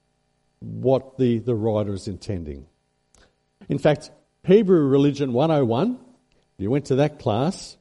what 0.59 1.17
the, 1.17 1.39
the 1.39 1.55
writer 1.55 1.93
is 1.93 2.07
intending. 2.07 2.65
In 3.69 3.77
fact, 3.77 4.11
Hebrew 4.43 4.87
Religion 4.87 5.33
101, 5.33 5.93
if 5.93 6.63
you 6.63 6.71
went 6.71 6.85
to 6.85 6.95
that 6.95 7.19
class, 7.19 7.77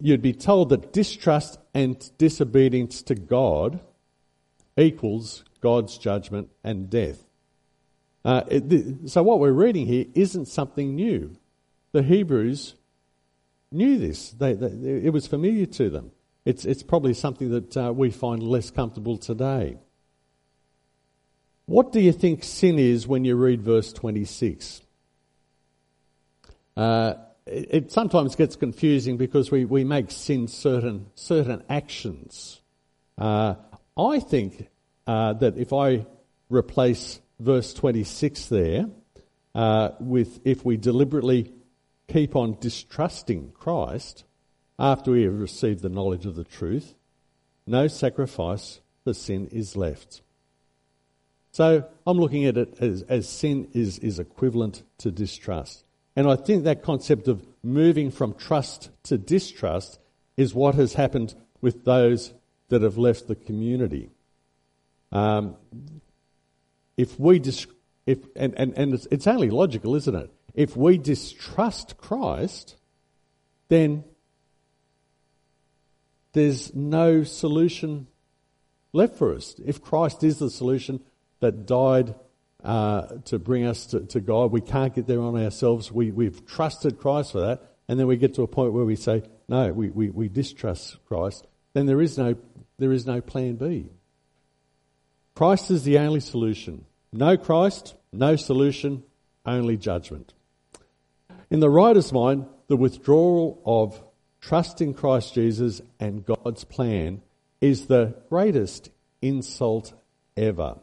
you'd 0.00 0.22
be 0.22 0.32
told 0.32 0.70
that 0.70 0.92
distrust 0.92 1.58
and 1.74 2.10
disobedience 2.18 3.02
to 3.04 3.14
God 3.14 3.80
equals 4.76 5.44
God's 5.60 5.98
judgment 5.98 6.50
and 6.62 6.88
death. 6.88 7.22
Uh, 8.24 8.42
it, 8.48 9.10
so 9.10 9.22
what 9.22 9.40
we're 9.40 9.52
reading 9.52 9.86
here 9.86 10.06
isn't 10.14 10.46
something 10.46 10.94
new. 10.94 11.36
The 11.92 12.02
Hebrews 12.02 12.74
knew 13.72 13.98
this. 13.98 14.30
They, 14.30 14.54
they, 14.54 14.68
it 15.06 15.12
was 15.12 15.26
familiar 15.26 15.66
to 15.66 15.90
them. 15.90 16.12
It's, 16.44 16.64
it's 16.64 16.82
probably 16.82 17.14
something 17.14 17.50
that 17.50 17.76
uh, 17.76 17.92
we 17.94 18.10
find 18.10 18.42
less 18.42 18.70
comfortable 18.70 19.18
today. 19.18 19.76
What 21.66 21.92
do 21.92 22.00
you 22.00 22.12
think 22.12 22.42
sin 22.42 22.78
is 22.78 23.06
when 23.06 23.24
you 23.24 23.36
read 23.36 23.62
verse 23.62 23.92
26? 23.92 24.80
Uh, 26.76 27.14
it, 27.46 27.68
it, 27.70 27.92
sometimes 27.92 28.36
gets 28.36 28.56
confusing 28.56 29.16
because 29.16 29.50
we, 29.50 29.64
we 29.64 29.84
make 29.84 30.10
sin 30.10 30.48
certain 30.48 31.06
certain 31.14 31.62
actions. 31.68 32.60
Uh, 33.18 33.54
I 33.96 34.18
think 34.20 34.68
uh, 35.06 35.34
that 35.34 35.58
if 35.58 35.72
I 35.72 36.06
replace 36.48 37.20
verse 37.38 37.74
26 37.74 38.46
there 38.46 38.86
uh, 39.54 39.90
with 40.00 40.40
if 40.44 40.64
we 40.64 40.76
deliberately 40.76 41.52
keep 42.12 42.34
on 42.34 42.56
distrusting 42.60 43.52
Christ 43.52 44.24
after 44.78 45.12
we 45.12 45.22
have 45.22 45.38
received 45.38 45.82
the 45.82 45.88
knowledge 45.88 46.26
of 46.26 46.36
the 46.36 46.44
truth, 46.44 46.94
no 47.66 47.86
sacrifice 47.86 48.80
for 49.04 49.14
sin 49.14 49.48
is 49.52 49.76
left. 49.76 50.22
So 51.52 51.84
I'm 52.06 52.18
looking 52.18 52.46
at 52.46 52.56
it 52.56 52.76
as, 52.80 53.02
as 53.02 53.28
sin 53.28 53.68
is, 53.72 53.98
is 53.98 54.18
equivalent 54.18 54.82
to 54.98 55.10
distrust. 55.10 55.84
And 56.16 56.28
I 56.28 56.36
think 56.36 56.64
that 56.64 56.82
concept 56.82 57.28
of 57.28 57.46
moving 57.62 58.10
from 58.10 58.34
trust 58.34 58.90
to 59.04 59.18
distrust 59.18 59.98
is 60.36 60.54
what 60.54 60.74
has 60.76 60.94
happened 60.94 61.34
with 61.60 61.84
those 61.84 62.32
that 62.68 62.82
have 62.82 62.98
left 62.98 63.28
the 63.28 63.34
community. 63.34 64.10
Um, 65.12 65.56
if 66.96 67.18
we 67.18 67.38
dis- 67.38 67.66
if 68.06 68.18
and, 68.36 68.54
and, 68.56 68.72
and 68.76 68.94
it's, 68.94 69.06
it's 69.10 69.26
only 69.26 69.50
logical, 69.50 69.94
isn't 69.96 70.14
it? 70.14 70.30
If 70.54 70.76
we 70.76 70.98
distrust 70.98 71.96
Christ, 71.96 72.76
then 73.68 74.04
there's 76.32 76.74
no 76.74 77.24
solution 77.24 78.06
left 78.92 79.16
for 79.16 79.34
us. 79.34 79.54
If 79.64 79.82
Christ 79.82 80.22
is 80.24 80.38
the 80.38 80.50
solution 80.50 81.00
that 81.40 81.66
died 81.66 82.14
uh, 82.62 83.06
to 83.26 83.38
bring 83.38 83.64
us 83.64 83.86
to, 83.86 84.00
to, 84.00 84.20
God, 84.20 84.52
we 84.52 84.60
can't 84.60 84.94
get 84.94 85.06
there 85.06 85.20
on 85.20 85.36
ourselves. 85.42 85.90
We, 85.90 86.10
we've 86.10 86.44
trusted 86.46 86.98
Christ 86.98 87.32
for 87.32 87.40
that, 87.40 87.62
and 87.88 87.98
then 87.98 88.06
we 88.06 88.16
get 88.16 88.34
to 88.34 88.42
a 88.42 88.46
point 88.46 88.72
where 88.72 88.84
we 88.84 88.96
say, 88.96 89.22
no, 89.48 89.72
we, 89.72 89.88
we, 89.90 90.10
we 90.10 90.28
distrust 90.28 90.98
Christ, 91.06 91.46
then 91.72 91.86
there 91.86 92.00
is, 92.00 92.18
no, 92.18 92.36
there 92.78 92.92
is 92.92 93.06
no 93.06 93.20
plan 93.20 93.56
B. 93.56 93.88
Christ 95.34 95.70
is 95.70 95.84
the 95.84 95.98
only 95.98 96.20
solution. 96.20 96.84
No 97.12 97.36
Christ, 97.36 97.94
no 98.12 98.36
solution, 98.36 99.04
only 99.46 99.76
judgment. 99.76 100.34
In 101.50 101.60
the 101.60 101.70
writer's 101.70 102.12
mind, 102.12 102.46
the 102.68 102.76
withdrawal 102.76 103.60
of 103.66 104.00
trust 104.40 104.80
in 104.80 104.94
Christ 104.94 105.34
Jesus 105.34 105.80
and 105.98 106.24
God's 106.24 106.64
plan 106.64 107.22
is 107.60 107.86
the 107.86 108.14
greatest 108.28 108.90
insult 109.20 109.92
ever. 110.36 110.78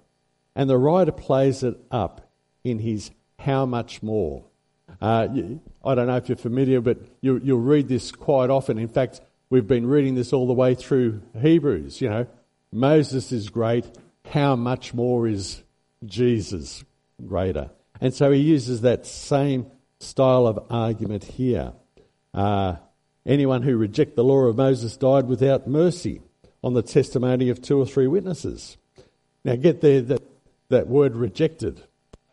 And 0.55 0.69
the 0.69 0.77
writer 0.77 1.13
plays 1.13 1.63
it 1.63 1.79
up 1.89 2.29
in 2.63 2.79
his 2.79 3.11
how 3.39 3.65
much 3.65 4.03
more. 4.03 4.43
Uh, 4.99 5.27
I 5.85 5.95
don't 5.95 6.07
know 6.07 6.17
if 6.17 6.27
you're 6.27 6.35
familiar, 6.35 6.81
but 6.81 6.97
you, 7.21 7.39
you'll 7.43 7.59
read 7.59 7.87
this 7.87 8.11
quite 8.11 8.49
often. 8.49 8.77
In 8.77 8.87
fact, 8.87 9.21
we've 9.49 9.67
been 9.67 9.87
reading 9.87 10.15
this 10.15 10.33
all 10.33 10.47
the 10.47 10.53
way 10.53 10.75
through 10.75 11.21
Hebrews. 11.39 12.01
You 12.01 12.09
know, 12.09 12.27
Moses 12.71 13.31
is 13.31 13.49
great. 13.49 13.85
How 14.31 14.55
much 14.55 14.93
more 14.93 15.27
is 15.27 15.63
Jesus 16.05 16.83
greater? 17.25 17.69
And 18.01 18.13
so 18.13 18.31
he 18.31 18.41
uses 18.41 18.81
that 18.81 19.05
same 19.05 19.67
style 19.99 20.47
of 20.47 20.65
argument 20.69 21.23
here. 21.23 21.73
Uh, 22.33 22.75
anyone 23.25 23.63
who 23.63 23.77
reject 23.77 24.15
the 24.15 24.23
law 24.23 24.45
of 24.45 24.57
Moses 24.57 24.97
died 24.97 25.27
without 25.27 25.67
mercy 25.67 26.21
on 26.63 26.73
the 26.73 26.81
testimony 26.81 27.49
of 27.49 27.61
two 27.61 27.79
or 27.79 27.85
three 27.85 28.07
witnesses. 28.07 28.77
Now 29.43 29.55
get 29.55 29.81
there 29.81 30.01
that, 30.01 30.23
that 30.69 30.87
word 30.87 31.15
rejected 31.15 31.83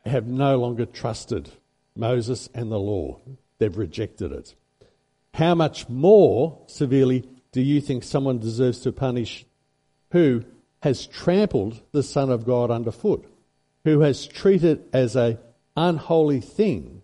have 0.04 0.26
no 0.26 0.58
longer 0.58 0.86
trusted 0.86 1.50
Moses 1.96 2.48
and 2.54 2.70
the 2.70 2.78
law. 2.78 3.20
They've 3.58 3.76
rejected 3.76 4.32
it. 4.32 4.54
How 5.34 5.54
much 5.54 5.88
more 5.88 6.58
severely 6.66 7.24
do 7.52 7.62
you 7.62 7.80
think 7.80 8.02
someone 8.02 8.38
deserves 8.38 8.80
to 8.80 8.92
punish 8.92 9.46
who 10.10 10.44
has 10.82 11.06
trampled 11.06 11.80
the 11.92 12.02
Son 12.02 12.30
of 12.30 12.44
God 12.44 12.70
underfoot, 12.70 13.24
who 13.84 14.00
has 14.00 14.26
treated 14.26 14.84
as 14.92 15.16
a 15.16 15.38
unholy 15.76 16.40
thing 16.40 17.02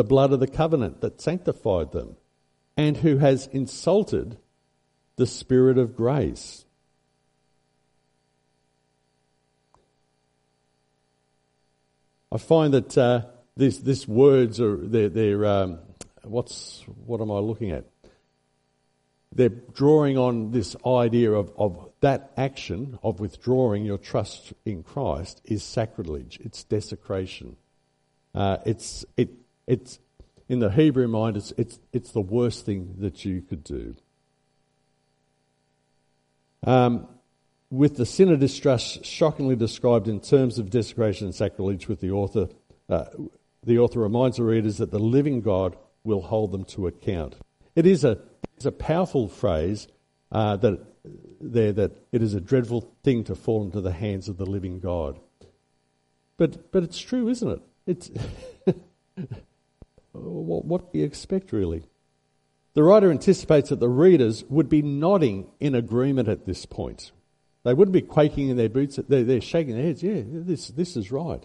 the 0.00 0.04
blood 0.04 0.32
of 0.32 0.40
the 0.40 0.46
covenant 0.46 1.02
that 1.02 1.20
sanctified 1.20 1.92
them, 1.92 2.16
and 2.74 2.96
who 2.96 3.18
has 3.18 3.46
insulted 3.48 4.38
the 5.16 5.26
Spirit 5.26 5.76
of 5.76 5.94
grace. 5.94 6.64
I 12.32 12.38
find 12.38 12.72
that 12.72 12.96
uh, 12.96 13.26
these, 13.58 13.82
these 13.82 14.08
words 14.08 14.58
are 14.58 14.78
they're, 14.78 15.10
they're 15.10 15.44
um, 15.44 15.80
what's 16.22 16.82
what 17.04 17.20
am 17.20 17.30
I 17.30 17.40
looking 17.40 17.70
at? 17.70 17.84
They're 19.34 19.50
drawing 19.50 20.16
on 20.16 20.52
this 20.52 20.76
idea 20.86 21.32
of, 21.32 21.52
of 21.58 21.90
that 22.00 22.32
action 22.38 22.98
of 23.02 23.20
withdrawing 23.20 23.84
your 23.84 23.98
trust 23.98 24.54
in 24.64 24.82
Christ 24.82 25.42
is 25.44 25.62
sacrilege. 25.62 26.38
It's 26.42 26.64
desecration. 26.64 27.58
Uh, 28.34 28.56
it's 28.64 29.04
it 29.18 29.28
it's 29.66 29.98
in 30.48 30.58
the 30.58 30.70
Hebrew 30.70 31.08
mind. 31.08 31.36
It's 31.36 31.52
it's 31.56 31.78
it's 31.92 32.12
the 32.12 32.20
worst 32.20 32.66
thing 32.66 32.96
that 32.98 33.24
you 33.24 33.40
could 33.40 33.64
do. 33.64 33.96
Um, 36.66 37.08
with 37.70 37.96
the 37.96 38.06
sin 38.06 38.30
of 38.30 38.40
distrust 38.40 39.04
shockingly 39.04 39.56
described 39.56 40.08
in 40.08 40.20
terms 40.20 40.58
of 40.58 40.70
desecration 40.70 41.26
and 41.26 41.34
sacrilege, 41.34 41.88
with 41.88 42.00
the 42.00 42.10
author, 42.10 42.48
uh, 42.88 43.04
the 43.64 43.78
author 43.78 44.00
reminds 44.00 44.36
the 44.36 44.44
readers 44.44 44.78
that 44.78 44.90
the 44.90 44.98
living 44.98 45.40
God 45.40 45.76
will 46.02 46.22
hold 46.22 46.50
them 46.52 46.64
to 46.64 46.86
account. 46.86 47.36
It 47.76 47.86
is 47.86 48.04
a, 48.04 48.18
it's 48.56 48.66
a 48.66 48.72
powerful 48.72 49.28
phrase 49.28 49.86
uh, 50.32 50.56
that 50.56 50.84
there 51.40 51.72
that 51.72 51.92
it 52.12 52.22
is 52.22 52.34
a 52.34 52.40
dreadful 52.40 52.92
thing 53.02 53.24
to 53.24 53.34
fall 53.34 53.62
into 53.62 53.80
the 53.80 53.92
hands 53.92 54.28
of 54.28 54.36
the 54.36 54.46
living 54.46 54.80
God. 54.80 55.18
But 56.36 56.72
but 56.72 56.82
it's 56.82 56.98
true, 56.98 57.28
isn't 57.28 57.48
it? 57.48 57.60
It's 57.86 58.10
what, 60.12 60.64
what 60.64 60.92
do 60.92 60.98
you 60.98 61.04
expect 61.04 61.52
really? 61.52 61.84
The 62.74 62.82
writer 62.82 63.10
anticipates 63.10 63.70
that 63.70 63.80
the 63.80 63.88
readers 63.88 64.44
would 64.48 64.68
be 64.68 64.82
nodding 64.82 65.48
in 65.58 65.74
agreement 65.74 66.28
at 66.28 66.46
this 66.46 66.66
point. 66.66 67.10
They 67.64 67.74
wouldn't 67.74 67.92
be 67.92 68.02
quaking 68.02 68.48
in 68.48 68.56
their 68.56 68.68
boots. 68.68 68.98
They're, 69.08 69.24
they're 69.24 69.40
shaking 69.40 69.74
their 69.74 69.84
heads. 69.84 70.02
Yeah, 70.02 70.22
this, 70.24 70.68
this 70.68 70.96
is 70.96 71.10
right. 71.10 71.44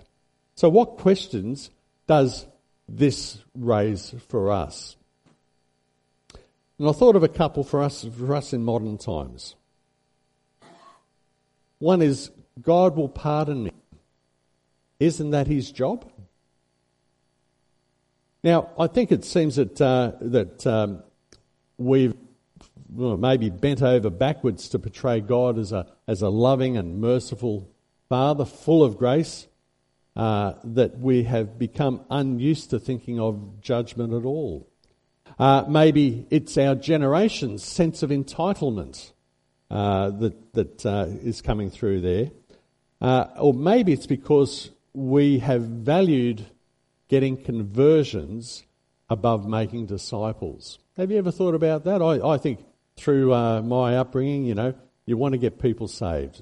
So, 0.56 0.70
what 0.70 0.98
questions 0.98 1.72
does 2.08 2.46
this 2.88 3.40
raise 3.56 4.16
for 4.30 4.52
us? 4.52 4.96
And 6.78 6.88
I 6.88 6.92
thought 6.92 7.16
of 7.16 7.24
a 7.24 7.30
couple 7.30 7.64
for 7.64 7.82
us, 7.82 8.06
for 8.18 8.36
us 8.36 8.54
in 8.54 8.64
modern 8.64 8.98
times. 8.98 9.56
One 11.80 12.02
is, 12.02 12.32
God 12.62 12.96
will 12.96 13.10
pardon 13.10 13.64
me. 13.64 13.72
Isn't 15.00 15.32
that 15.32 15.48
his 15.48 15.72
job? 15.72 16.10
Now, 18.46 18.70
I 18.78 18.86
think 18.86 19.12
it 19.12 19.26
seems 19.26 19.56
that, 19.56 19.82
uh, 19.82 20.12
that 20.22 20.68
um, 20.68 21.02
we've 21.80 22.14
well, 22.94 23.18
maybe 23.18 23.50
bent 23.50 23.82
over 23.82 24.12
backwards 24.12 24.70
to 24.70 24.78
portray 24.78 25.20
God 25.20 25.58
as 25.58 25.72
a, 25.72 25.88
as 26.08 26.22
a 26.22 26.30
loving 26.30 26.78
and 26.78 27.02
merciful 27.02 27.68
Father, 28.08 28.46
full 28.46 28.84
of 28.84 29.00
grace, 29.00 29.48
uh, 30.16 30.54
that 30.64 31.00
we 31.00 31.24
have 31.24 31.58
become 31.58 32.06
unused 32.12 32.70
to 32.70 32.78
thinking 32.78 33.20
of 33.20 33.62
judgment 33.62 34.14
at 34.14 34.26
all. 34.26 34.70
Uh, 35.40 35.64
maybe 35.68 36.28
it's 36.30 36.56
our 36.56 36.76
generation's 36.76 37.64
sense 37.64 38.04
of 38.04 38.12
entitlement 38.12 39.12
uh, 39.72 40.12
that, 40.12 40.54
that 40.54 40.86
uh, 40.86 41.08
is 41.24 41.42
coming 41.42 41.72
through 41.72 42.02
there. 42.02 42.30
Uh, 43.02 43.26
or 43.40 43.56
maybe 43.56 43.92
it's 43.92 44.06
because 44.06 44.70
we 44.94 45.40
have 45.40 45.64
valued 45.64 46.46
getting 47.08 47.38
conversions 47.38 48.64
above 49.10 49.48
making 49.48 49.86
disciples. 49.86 50.80
Have 50.98 51.12
you 51.12 51.18
ever 51.18 51.32
thought 51.32 51.56
about 51.56 51.84
that? 51.86 52.02
I, 52.02 52.28
I 52.28 52.38
think 52.38 52.60
through 52.98 53.34
uh, 53.34 53.62
my 53.62 53.98
upbringing, 53.98 54.46
you 54.46 54.56
know, 54.56 54.74
you 55.06 55.18
want 55.18 55.34
to 55.34 55.38
get 55.38 55.60
people 55.60 55.88
saved. 55.88 56.42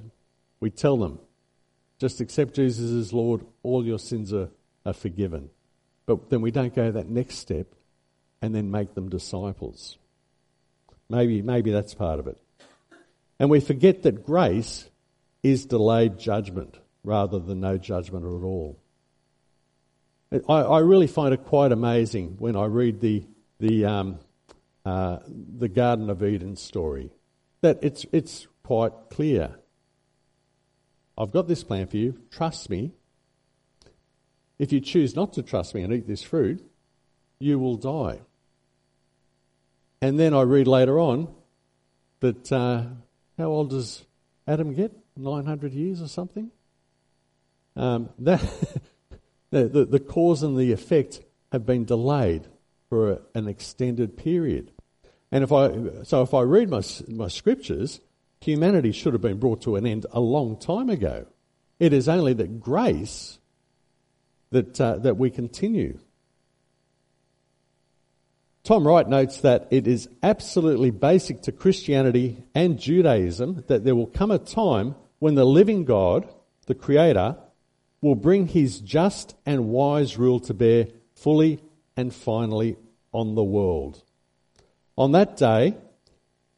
We 0.60 0.70
tell 0.70 0.98
them, 0.98 1.20
just 2.00 2.22
accept 2.22 2.56
Jesus 2.56 2.92
as 2.92 3.14
Lord, 3.14 3.46
all 3.64 3.86
your 3.86 4.00
sins 4.00 4.34
are, 4.34 4.50
are 4.86 4.94
forgiven. 4.94 5.50
But 6.06 6.30
then 6.30 6.42
we 6.42 6.52
don't 6.52 6.74
go 6.74 6.92
that 6.92 7.10
next 7.10 7.36
step 7.36 7.68
and 8.42 8.54
then 8.54 8.72
make 8.72 8.94
them 8.94 9.10
disciples. 9.10 9.98
Maybe, 11.10 11.42
maybe 11.42 11.72
that's 11.72 11.94
part 11.94 12.20
of 12.20 12.28
it. 12.28 12.38
And 13.40 13.50
we 13.50 13.60
forget 13.60 14.04
that 14.04 14.26
grace 14.26 14.90
is 15.42 15.66
delayed 15.66 16.18
judgment 16.18 16.78
rather 17.04 17.40
than 17.40 17.60
no 17.60 17.78
judgment 17.78 18.26
at 18.26 18.46
all. 18.46 18.80
I, 20.50 20.54
I 20.54 20.80
really 20.80 21.08
find 21.08 21.34
it 21.34 21.46
quite 21.46 21.72
amazing 21.72 22.36
when 22.40 22.56
I 22.56 22.66
read 22.66 23.00
the, 23.02 23.26
the 23.60 23.86
um, 23.86 24.20
uh, 24.86 25.20
the 25.28 25.70
Garden 25.70 26.10
of 26.10 26.22
Eden 26.24 26.56
story, 26.58 27.12
that 27.62 27.80
it's, 27.82 28.06
it's 28.12 28.48
quite 28.64 28.92
clear. 29.10 29.56
I've 31.18 31.32
got 31.32 31.48
this 31.48 31.64
plan 31.64 31.88
for 31.88 31.98
you, 31.98 32.20
trust 32.32 32.70
me. 32.70 32.92
If 34.60 34.74
you 34.74 34.82
choose 34.82 35.16
not 35.16 35.34
to 35.34 35.44
trust 35.44 35.74
me 35.74 35.84
and 35.84 35.94
eat 35.94 36.08
this 36.08 36.22
fruit, 36.22 36.66
you 37.40 37.60
will 37.60 37.78
die. 37.78 38.22
and 40.02 40.20
then 40.20 40.34
I 40.34 40.42
read 40.42 40.68
later 40.68 41.00
on 41.00 41.34
that 42.20 42.52
uh, 42.52 42.84
how 43.38 43.46
old 43.46 43.70
does 43.70 44.06
Adam 44.48 44.74
get? 44.74 44.92
900 45.16 45.74
years 45.74 46.02
or 46.02 46.08
something? 46.08 46.52
Um, 47.76 48.10
that 48.20 48.42
the, 49.62 49.86
the, 49.86 50.00
cause 50.00 50.42
and 50.44 50.58
the 50.58 50.72
effect 50.72 51.22
have 51.52 51.66
been 51.66 51.86
delayed 51.86 52.48
for 52.90 53.12
a, 53.12 53.20
an 53.36 53.48
extended 53.48 54.18
period. 54.18 54.72
And 55.32 55.44
if 55.44 55.52
I, 55.52 56.04
so 56.04 56.22
if 56.22 56.34
I 56.34 56.42
read 56.42 56.70
my, 56.70 56.82
my 57.08 57.28
scriptures, 57.28 58.00
humanity 58.42 58.92
should 58.92 59.14
have 59.14 59.22
been 59.22 59.40
brought 59.40 59.62
to 59.64 59.76
an 59.76 59.86
end 59.86 60.06
a 60.12 60.20
long 60.20 60.58
time 60.58 60.90
ago. 60.90 61.26
It 61.80 61.94
is 61.94 62.10
only 62.10 62.34
that 62.34 62.60
grace 62.60 63.40
that, 64.52 64.80
uh, 64.80 64.98
that 64.98 65.18
we 65.18 65.30
continue. 65.30 66.00
Tom 68.64 68.88
Wright 68.88 69.08
notes 69.08 69.42
that 69.42 69.68
it 69.72 69.88
is 69.88 70.08
absolutely 70.22 70.90
basic 70.90 71.42
to 71.44 71.52
Christianity 71.52 72.44
and 72.56 72.80
Judaism 72.80 73.64
that 73.68 73.84
there 73.84 73.96
will 73.96 74.08
come 74.08 74.32
a 74.32 74.40
time 74.40 74.96
when 75.20 75.36
the 75.36 75.46
living 75.46 75.84
God, 75.84 76.28
the 76.68 76.76
Creator, 76.76 77.36
will 78.04 78.16
bring 78.16 78.48
his 78.48 78.82
just 78.82 79.34
and 79.46 79.70
wise 79.70 80.18
rule 80.18 80.40
to 80.42 80.54
bear 80.54 80.88
fully 81.16 81.60
and 81.96 82.14
finally 82.14 82.76
on 83.14 83.34
the 83.34 83.44
world. 83.44 84.04
On 84.98 85.14
that 85.14 85.38
day, 85.38 85.78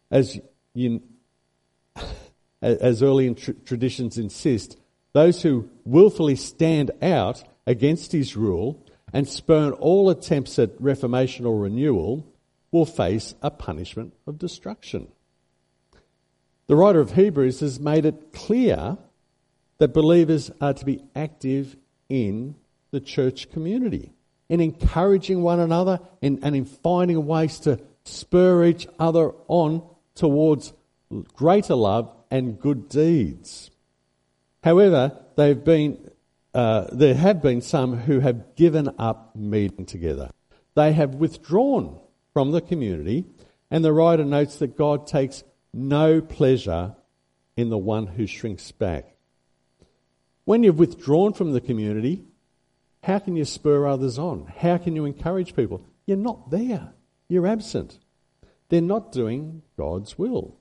as, 0.09 0.39
you, 0.73 1.03
as 2.61 3.03
early 3.03 3.31
tr- 3.35 3.51
traditions 3.63 4.17
insist, 4.17 4.77
those 5.13 5.43
who 5.43 5.69
willfully 5.85 6.35
stand 6.35 6.89
out 6.99 7.43
against 7.67 8.11
his 8.11 8.35
rule 8.35 8.83
and 9.13 9.29
spurn 9.29 9.71
all 9.73 10.09
attempts 10.09 10.57
at 10.57 10.71
reformation 10.81 11.45
or 11.45 11.59
renewal 11.59 12.25
will 12.71 12.87
face 12.87 13.35
a 13.43 13.51
punishment 13.51 14.13
of 14.25 14.39
destruction. 14.39 15.07
The 16.65 16.75
writer 16.75 16.99
of 16.99 17.13
Hebrews 17.13 17.59
has 17.59 17.79
made 17.79 18.05
it 18.05 18.33
clear 18.33 18.97
that 19.77 19.93
believers 19.93 20.51
are 20.61 20.73
to 20.73 20.85
be 20.85 21.03
active 21.15 21.75
in 22.09 22.55
the 22.91 22.99
church 22.99 23.51
community, 23.51 24.13
in 24.49 24.61
encouraging 24.61 25.41
one 25.41 25.59
another 25.59 25.99
and, 26.21 26.39
and 26.43 26.55
in 26.55 26.65
finding 26.65 27.25
ways 27.25 27.59
to 27.59 27.79
spur 28.03 28.65
each 28.65 28.87
other 28.99 29.31
on 29.47 29.83
towards 30.13 30.73
greater 31.33 31.75
love 31.75 32.11
and 32.31 32.59
good 32.59 32.87
deeds. 32.89 33.69
However, 34.63 35.17
they've 35.35 35.63
been 35.63 36.11
uh, 36.55 36.87
there 36.93 37.13
have 37.13 37.41
been 37.41 37.59
some 37.59 37.97
who 37.97 38.21
have 38.21 38.55
given 38.55 38.89
up 38.97 39.35
meeting 39.35 39.85
together. 39.85 40.31
They 40.73 40.93
have 40.93 41.15
withdrawn 41.15 41.99
from 42.31 42.51
the 42.51 42.61
community, 42.61 43.25
and 43.69 43.83
the 43.83 43.91
writer 43.91 44.23
notes 44.23 44.55
that 44.59 44.77
God 44.77 45.05
takes 45.05 45.43
no 45.73 46.21
pleasure 46.21 46.95
in 47.57 47.69
the 47.69 47.77
one 47.77 48.07
who 48.07 48.25
shrinks 48.25 48.71
back. 48.71 49.14
When 50.45 50.63
you've 50.63 50.79
withdrawn 50.79 51.33
from 51.33 51.51
the 51.51 51.61
community, 51.61 52.23
how 53.03 53.19
can 53.19 53.35
you 53.35 53.45
spur 53.45 53.85
others 53.87 54.17
on? 54.17 54.51
How 54.57 54.77
can 54.77 54.95
you 54.95 55.05
encourage 55.05 55.55
people? 55.55 55.85
You're 56.05 56.17
not 56.17 56.49
there. 56.51 56.93
You're 57.27 57.47
absent. 57.47 57.99
They're 58.69 58.81
not 58.81 59.11
doing 59.11 59.63
God's 59.77 60.17
will. 60.17 60.57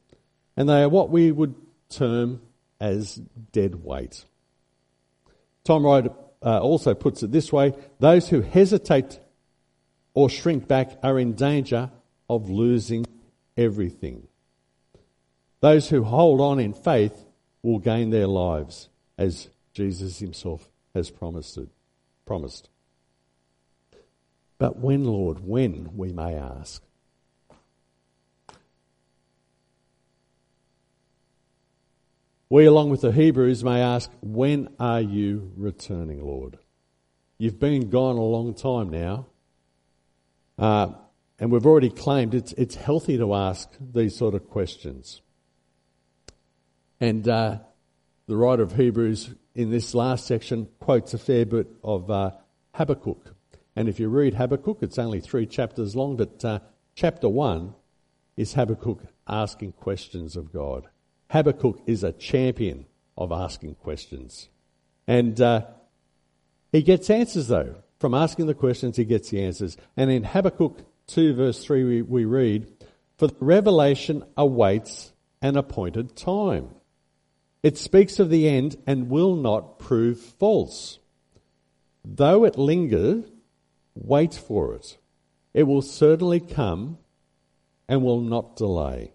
And 0.57 0.69
they 0.69 0.83
are 0.83 0.89
what 0.89 1.11
we 1.11 1.31
would 1.31 1.55
term 1.89 2.41
as 2.81 3.17
dead 3.53 3.85
weight. 3.85 4.25
Tom 5.65 5.85
Wright 5.85 6.11
uh, 6.43 6.59
also 6.61 6.95
puts 6.95 7.23
it 7.23 7.33
this 7.33 7.53
way 7.53 7.73
those 7.99 8.29
who 8.29 8.43
hesitate 8.43 9.19
or 10.13 10.29
shrink 10.29 10.69
back 10.69 10.99
are 11.03 11.19
in 11.19 11.33
danger 11.33 11.91
of 12.29 12.51
losing 12.51 13.07
everything. 13.57 14.29
Those 15.61 15.89
who 15.89 16.05
hold 16.05 16.41
on 16.41 16.61
in 16.61 16.75
faith 16.75 17.25
will 17.63 17.79
gain 17.79 18.11
their 18.11 18.27
lives, 18.27 18.91
as 19.17 19.49
Jesus 19.75 20.21
himself 20.21 20.71
has 20.95 21.11
promised 21.11 21.59
it, 21.59 21.69
promised. 22.25 22.71
But 24.57 24.79
when, 24.79 25.05
Lord, 25.05 25.41
when, 25.45 25.91
we 25.97 26.13
may 26.13 26.37
ask? 26.37 26.81
We, 32.49 32.67
along 32.67 32.91
with 32.91 33.01
the 33.01 33.11
Hebrews, 33.11 33.65
may 33.65 33.83
ask, 33.83 34.11
When 34.23 34.69
are 34.79 35.01
you 35.01 35.53
returning, 35.57 36.25
Lord? 36.25 36.57
You've 37.37 37.59
been 37.59 37.91
gone 37.91 38.17
a 38.17 38.23
long 38.23 38.55
time 38.55 38.91
now. 38.91 39.27
Uh, 40.57 40.93
and 41.41 41.51
we've 41.51 41.67
already 41.67 41.91
claimed 41.91 42.33
it's, 42.33 42.53
it's 42.53 42.77
healthy 42.77 43.19
to 43.19 43.35
ask 43.35 43.69
these 43.81 44.17
sort 44.17 44.35
of 44.35 44.49
questions. 44.49 45.21
And 47.01 47.29
uh, 47.29 47.59
the 48.29 48.37
writer 48.37 48.63
of 48.63 48.77
Hebrews 48.77 49.35
in 49.55 49.71
this 49.71 49.95
last 49.95 50.27
section 50.27 50.69
quotes 50.81 51.15
a 51.15 51.19
fair 51.19 51.47
bit 51.47 51.69
of 51.83 52.11
uh, 52.11 52.33
Habakkuk. 52.75 53.35
And 53.77 53.89
if 53.89 53.99
you 53.99 54.09
read 54.09 54.35
Habakkuk, 54.35 54.79
it's 54.83 54.99
only 54.99 55.21
three 55.21 55.47
chapters 55.47 55.97
long, 55.97 56.17
but 56.17 56.45
uh, 56.45 56.61
chapter 56.95 57.29
one 57.29 57.75
is 58.37 58.55
Habakkuk 58.55 59.01
asking 59.29 59.73
questions 59.73 60.37
of 60.37 60.53
God. 60.53 60.89
Habakkuk 61.31 61.83
is 61.87 62.05
a 62.05 62.13
champion 62.13 62.87
of 63.17 63.33
asking 63.33 63.77
questions. 63.77 64.49
And 65.07 65.41
uh, 65.41 65.67
he 66.73 66.83
gets 66.83 67.11
answers, 67.11 67.49
though. 67.49 67.77
From 68.01 68.15
asking 68.15 68.47
the 68.47 68.55
questions, 68.55 68.97
he 68.97 69.05
gets 69.05 69.31
the 69.31 69.43
answers. 69.43 69.77
And 69.97 70.11
in 70.11 70.25
Habakkuk 70.25 70.81
2, 71.07 71.35
verse 71.35 71.65
3, 71.65 71.85
we, 71.85 72.03
we 72.03 72.25
read, 72.25 72.71
For 73.19 73.29
the 73.29 73.37
revelation 73.41 74.25
awaits 74.37 75.13
an 75.41 75.57
appointed 75.57 76.17
time. 76.17 76.71
It 77.65 77.79
speaks 77.79 78.21
of 78.21 78.29
the 78.29 78.47
end 78.47 78.77
and 78.87 79.09
will 79.09 79.35
not 79.35 79.79
prove 79.79 80.21
false. 80.21 80.99
Though 82.05 82.45
it 82.45 82.59
linger, 82.59 83.23
wait 83.95 84.35
for 84.35 84.75
it. 84.75 84.99
It 85.55 85.63
will 85.63 85.81
certainly 85.81 86.41
come 86.41 86.99
and 87.89 88.03
will 88.03 88.21
not 88.21 88.57
delay. 88.57 89.15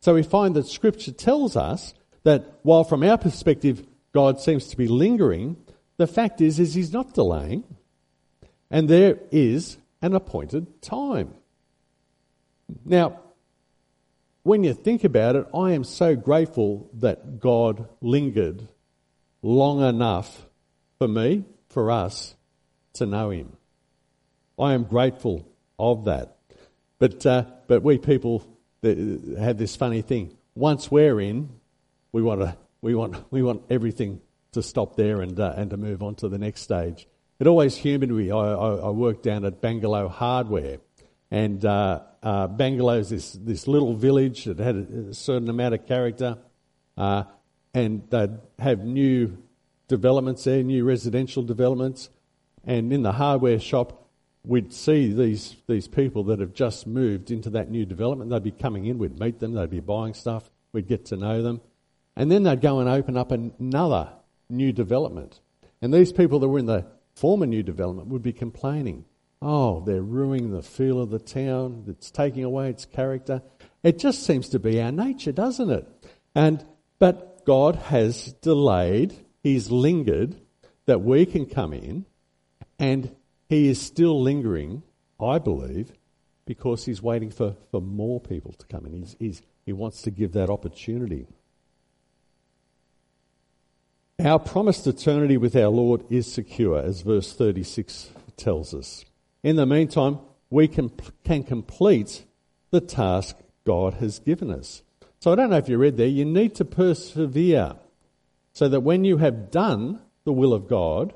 So 0.00 0.14
we 0.14 0.22
find 0.22 0.56
that 0.56 0.66
Scripture 0.66 1.12
tells 1.12 1.54
us 1.54 1.92
that 2.22 2.60
while 2.62 2.82
from 2.82 3.02
our 3.02 3.18
perspective 3.18 3.86
God 4.14 4.40
seems 4.40 4.68
to 4.68 4.76
be 4.78 4.88
lingering, 4.88 5.58
the 5.98 6.06
fact 6.06 6.40
is, 6.40 6.58
is 6.58 6.72
He's 6.72 6.94
not 6.94 7.12
delaying, 7.12 7.64
and 8.70 8.88
there 8.88 9.18
is 9.30 9.76
an 10.00 10.14
appointed 10.14 10.80
time. 10.80 11.34
Now, 12.86 13.20
when 14.42 14.64
you 14.64 14.74
think 14.74 15.04
about 15.04 15.36
it, 15.36 15.46
I 15.54 15.72
am 15.72 15.84
so 15.84 16.16
grateful 16.16 16.90
that 16.94 17.40
God 17.40 17.88
lingered 18.00 18.68
long 19.42 19.82
enough 19.82 20.46
for 20.98 21.08
me, 21.08 21.44
for 21.68 21.90
us, 21.90 22.34
to 22.94 23.06
know 23.06 23.30
Him. 23.30 23.56
I 24.58 24.74
am 24.74 24.84
grateful 24.84 25.48
of 25.78 26.04
that. 26.04 26.36
But, 26.98 27.24
uh, 27.26 27.44
but 27.66 27.82
we 27.82 27.98
people 27.98 28.46
have 28.82 29.58
this 29.58 29.76
funny 29.76 30.02
thing. 30.02 30.36
Once 30.54 30.90
we're 30.90 31.20
in, 31.20 31.50
we 32.12 32.22
want 32.22 32.40
to, 32.40 32.56
we 32.80 32.94
want, 32.94 33.16
we 33.30 33.42
want 33.42 33.62
everything 33.70 34.20
to 34.52 34.62
stop 34.62 34.96
there 34.96 35.20
and, 35.20 35.38
uh, 35.38 35.54
and 35.56 35.70
to 35.70 35.76
move 35.76 36.02
on 36.02 36.14
to 36.16 36.28
the 36.28 36.38
next 36.38 36.62
stage. 36.62 37.08
It 37.40 37.46
always 37.46 37.76
humoured 37.76 38.10
me. 38.10 38.30
I, 38.30 38.36
I, 38.36 38.74
I, 38.76 38.90
worked 38.90 39.24
down 39.24 39.44
at 39.44 39.60
Bangalow 39.60 40.08
Hardware, 40.08 40.78
and 41.32 41.64
uh, 41.64 42.00
uh, 42.22 42.46
is 42.60 43.08
this, 43.08 43.32
this 43.32 43.66
little 43.66 43.94
village 43.94 44.44
that 44.44 44.58
had 44.58 44.76
a, 44.76 45.14
certain 45.14 45.48
amount 45.48 45.72
of 45.72 45.86
character, 45.86 46.36
uh, 46.98 47.24
and 47.72 48.02
they'd 48.10 48.38
have 48.58 48.80
new 48.80 49.38
developments 49.88 50.44
there, 50.44 50.62
new 50.62 50.84
residential 50.84 51.42
developments, 51.42 52.10
and 52.64 52.92
in 52.92 53.02
the 53.02 53.12
hardware 53.12 53.58
shop, 53.58 54.10
we'd 54.44 54.74
see 54.74 55.10
these, 55.10 55.56
these 55.66 55.88
people 55.88 56.22
that 56.24 56.38
have 56.38 56.52
just 56.52 56.86
moved 56.86 57.30
into 57.30 57.48
that 57.48 57.70
new 57.70 57.86
development. 57.86 58.30
They'd 58.30 58.42
be 58.42 58.50
coming 58.50 58.84
in, 58.84 58.98
we'd 58.98 59.18
meet 59.18 59.40
them, 59.40 59.54
they'd 59.54 59.70
be 59.70 59.80
buying 59.80 60.12
stuff, 60.12 60.50
we'd 60.74 60.86
get 60.86 61.06
to 61.06 61.16
know 61.16 61.40
them. 61.40 61.62
And 62.14 62.30
then 62.30 62.42
they'd 62.42 62.60
go 62.60 62.78
and 62.80 62.90
open 62.90 63.16
up 63.16 63.32
another 63.32 64.12
new 64.50 64.70
development. 64.70 65.40
And 65.80 65.94
these 65.94 66.12
people 66.12 66.40
that 66.40 66.48
were 66.48 66.58
in 66.58 66.66
the 66.66 66.84
former 67.14 67.46
new 67.46 67.62
development 67.62 68.08
would 68.08 68.22
be 68.22 68.34
complaining, 68.34 69.06
oh, 69.42 69.80
they're 69.84 70.02
ruining 70.02 70.52
the 70.52 70.62
feel 70.62 71.00
of 71.00 71.10
the 71.10 71.18
town, 71.18 71.84
it's 71.88 72.10
taking 72.10 72.44
away 72.44 72.70
its 72.70 72.84
character. 72.84 73.42
It 73.82 73.98
just 73.98 74.24
seems 74.24 74.48
to 74.50 74.58
be 74.58 74.80
our 74.80 74.92
nature, 74.92 75.32
doesn't 75.32 75.70
it? 75.70 75.88
And 76.34 76.64
but 76.98 77.44
God 77.44 77.76
has 77.76 78.32
delayed, 78.34 79.14
He's 79.42 79.70
lingered 79.70 80.36
that 80.86 81.00
we 81.00 81.26
can 81.26 81.46
come 81.46 81.72
in 81.72 82.06
and 82.78 83.14
he 83.48 83.68
is 83.68 83.80
still 83.80 84.20
lingering, 84.20 84.82
I 85.20 85.38
believe, 85.38 85.92
because 86.46 86.84
he's 86.84 87.02
waiting 87.02 87.30
for, 87.30 87.54
for 87.70 87.80
more 87.80 88.20
people 88.20 88.52
to 88.54 88.66
come 88.66 88.86
in. 88.86 88.92
He's, 88.92 89.16
he's, 89.18 89.42
he 89.64 89.72
wants 89.72 90.02
to 90.02 90.10
give 90.10 90.32
that 90.32 90.50
opportunity. 90.50 91.26
Our 94.18 94.38
promised 94.38 94.86
eternity 94.86 95.36
with 95.36 95.54
our 95.54 95.68
Lord 95.68 96.04
is 96.10 96.32
secure, 96.32 96.78
as 96.78 97.02
verse 97.02 97.32
36 97.32 98.10
tells 98.36 98.74
us. 98.74 99.04
In 99.42 99.56
the 99.56 99.66
meantime, 99.66 100.18
we 100.50 100.68
can, 100.68 100.90
can 101.24 101.42
complete 101.42 102.24
the 102.70 102.80
task 102.80 103.36
God 103.64 103.94
has 103.94 104.18
given 104.18 104.50
us. 104.50 104.82
So 105.20 105.32
I 105.32 105.36
don't 105.36 105.50
know 105.50 105.56
if 105.56 105.68
you 105.68 105.78
read 105.78 105.96
there, 105.96 106.06
you 106.06 106.24
need 106.24 106.54
to 106.56 106.64
persevere 106.64 107.76
so 108.52 108.68
that 108.68 108.80
when 108.80 109.04
you 109.04 109.18
have 109.18 109.50
done 109.50 110.00
the 110.24 110.32
will 110.32 110.52
of 110.52 110.68
God, 110.68 111.14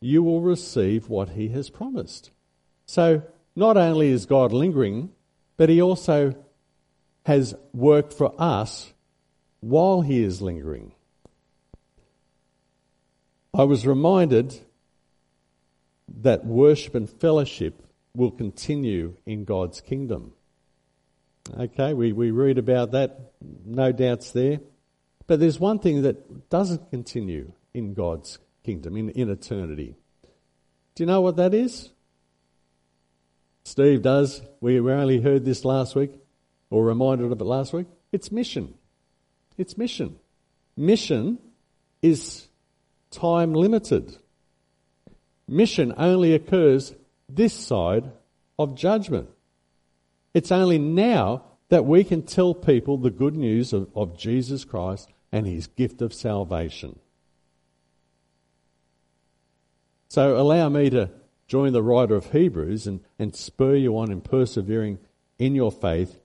you 0.00 0.22
will 0.22 0.40
receive 0.40 1.08
what 1.08 1.30
He 1.30 1.48
has 1.48 1.70
promised. 1.70 2.30
So 2.86 3.22
not 3.54 3.76
only 3.76 4.10
is 4.10 4.26
God 4.26 4.52
lingering, 4.52 5.10
but 5.56 5.68
He 5.68 5.80
also 5.80 6.34
has 7.24 7.54
worked 7.72 8.12
for 8.12 8.34
us 8.38 8.92
while 9.60 10.00
He 10.00 10.22
is 10.22 10.42
lingering. 10.42 10.92
I 13.54 13.64
was 13.64 13.86
reminded 13.86 14.58
that 16.08 16.44
worship 16.44 16.94
and 16.94 17.08
fellowship 17.08 17.82
will 18.14 18.30
continue 18.30 19.16
in 19.26 19.44
God's 19.44 19.80
kingdom. 19.80 20.32
Okay, 21.58 21.92
we, 21.94 22.12
we 22.12 22.30
read 22.30 22.58
about 22.58 22.92
that, 22.92 23.32
no 23.64 23.92
doubts 23.92 24.30
there. 24.30 24.60
But 25.26 25.40
there's 25.40 25.58
one 25.58 25.78
thing 25.78 26.02
that 26.02 26.50
doesn't 26.50 26.90
continue 26.90 27.52
in 27.74 27.94
God's 27.94 28.38
kingdom, 28.64 28.96
in, 28.96 29.10
in 29.10 29.30
eternity. 29.30 29.96
Do 30.94 31.02
you 31.02 31.06
know 31.06 31.20
what 31.20 31.36
that 31.36 31.54
is? 31.54 31.90
Steve 33.64 34.02
does. 34.02 34.42
We 34.60 34.78
only 34.80 35.20
heard 35.20 35.44
this 35.44 35.64
last 35.64 35.94
week, 35.94 36.12
or 36.70 36.84
reminded 36.84 37.30
of 37.30 37.40
it 37.40 37.44
last 37.44 37.72
week. 37.72 37.86
It's 38.10 38.30
mission. 38.30 38.74
It's 39.56 39.78
mission. 39.78 40.18
Mission 40.76 41.38
is 42.02 42.48
time 43.10 43.54
limited. 43.54 44.16
Mission 45.52 45.92
only 45.98 46.32
occurs 46.32 46.94
this 47.28 47.52
side 47.52 48.10
of 48.58 48.74
judgment. 48.74 49.28
It's 50.32 50.50
only 50.50 50.78
now 50.78 51.44
that 51.68 51.84
we 51.84 52.04
can 52.04 52.22
tell 52.22 52.54
people 52.54 52.96
the 52.96 53.10
good 53.10 53.36
news 53.36 53.74
of, 53.74 53.90
of 53.94 54.16
Jesus 54.16 54.64
Christ 54.64 55.10
and 55.30 55.46
his 55.46 55.66
gift 55.66 56.00
of 56.00 56.14
salvation. 56.14 56.98
So 60.08 60.40
allow 60.40 60.70
me 60.70 60.88
to 60.88 61.10
join 61.46 61.74
the 61.74 61.82
writer 61.82 62.16
of 62.16 62.32
Hebrews 62.32 62.86
and, 62.86 63.00
and 63.18 63.36
spur 63.36 63.76
you 63.76 63.98
on 63.98 64.10
in 64.10 64.22
persevering 64.22 65.00
in 65.38 65.54
your 65.54 65.70
faith 65.70 66.18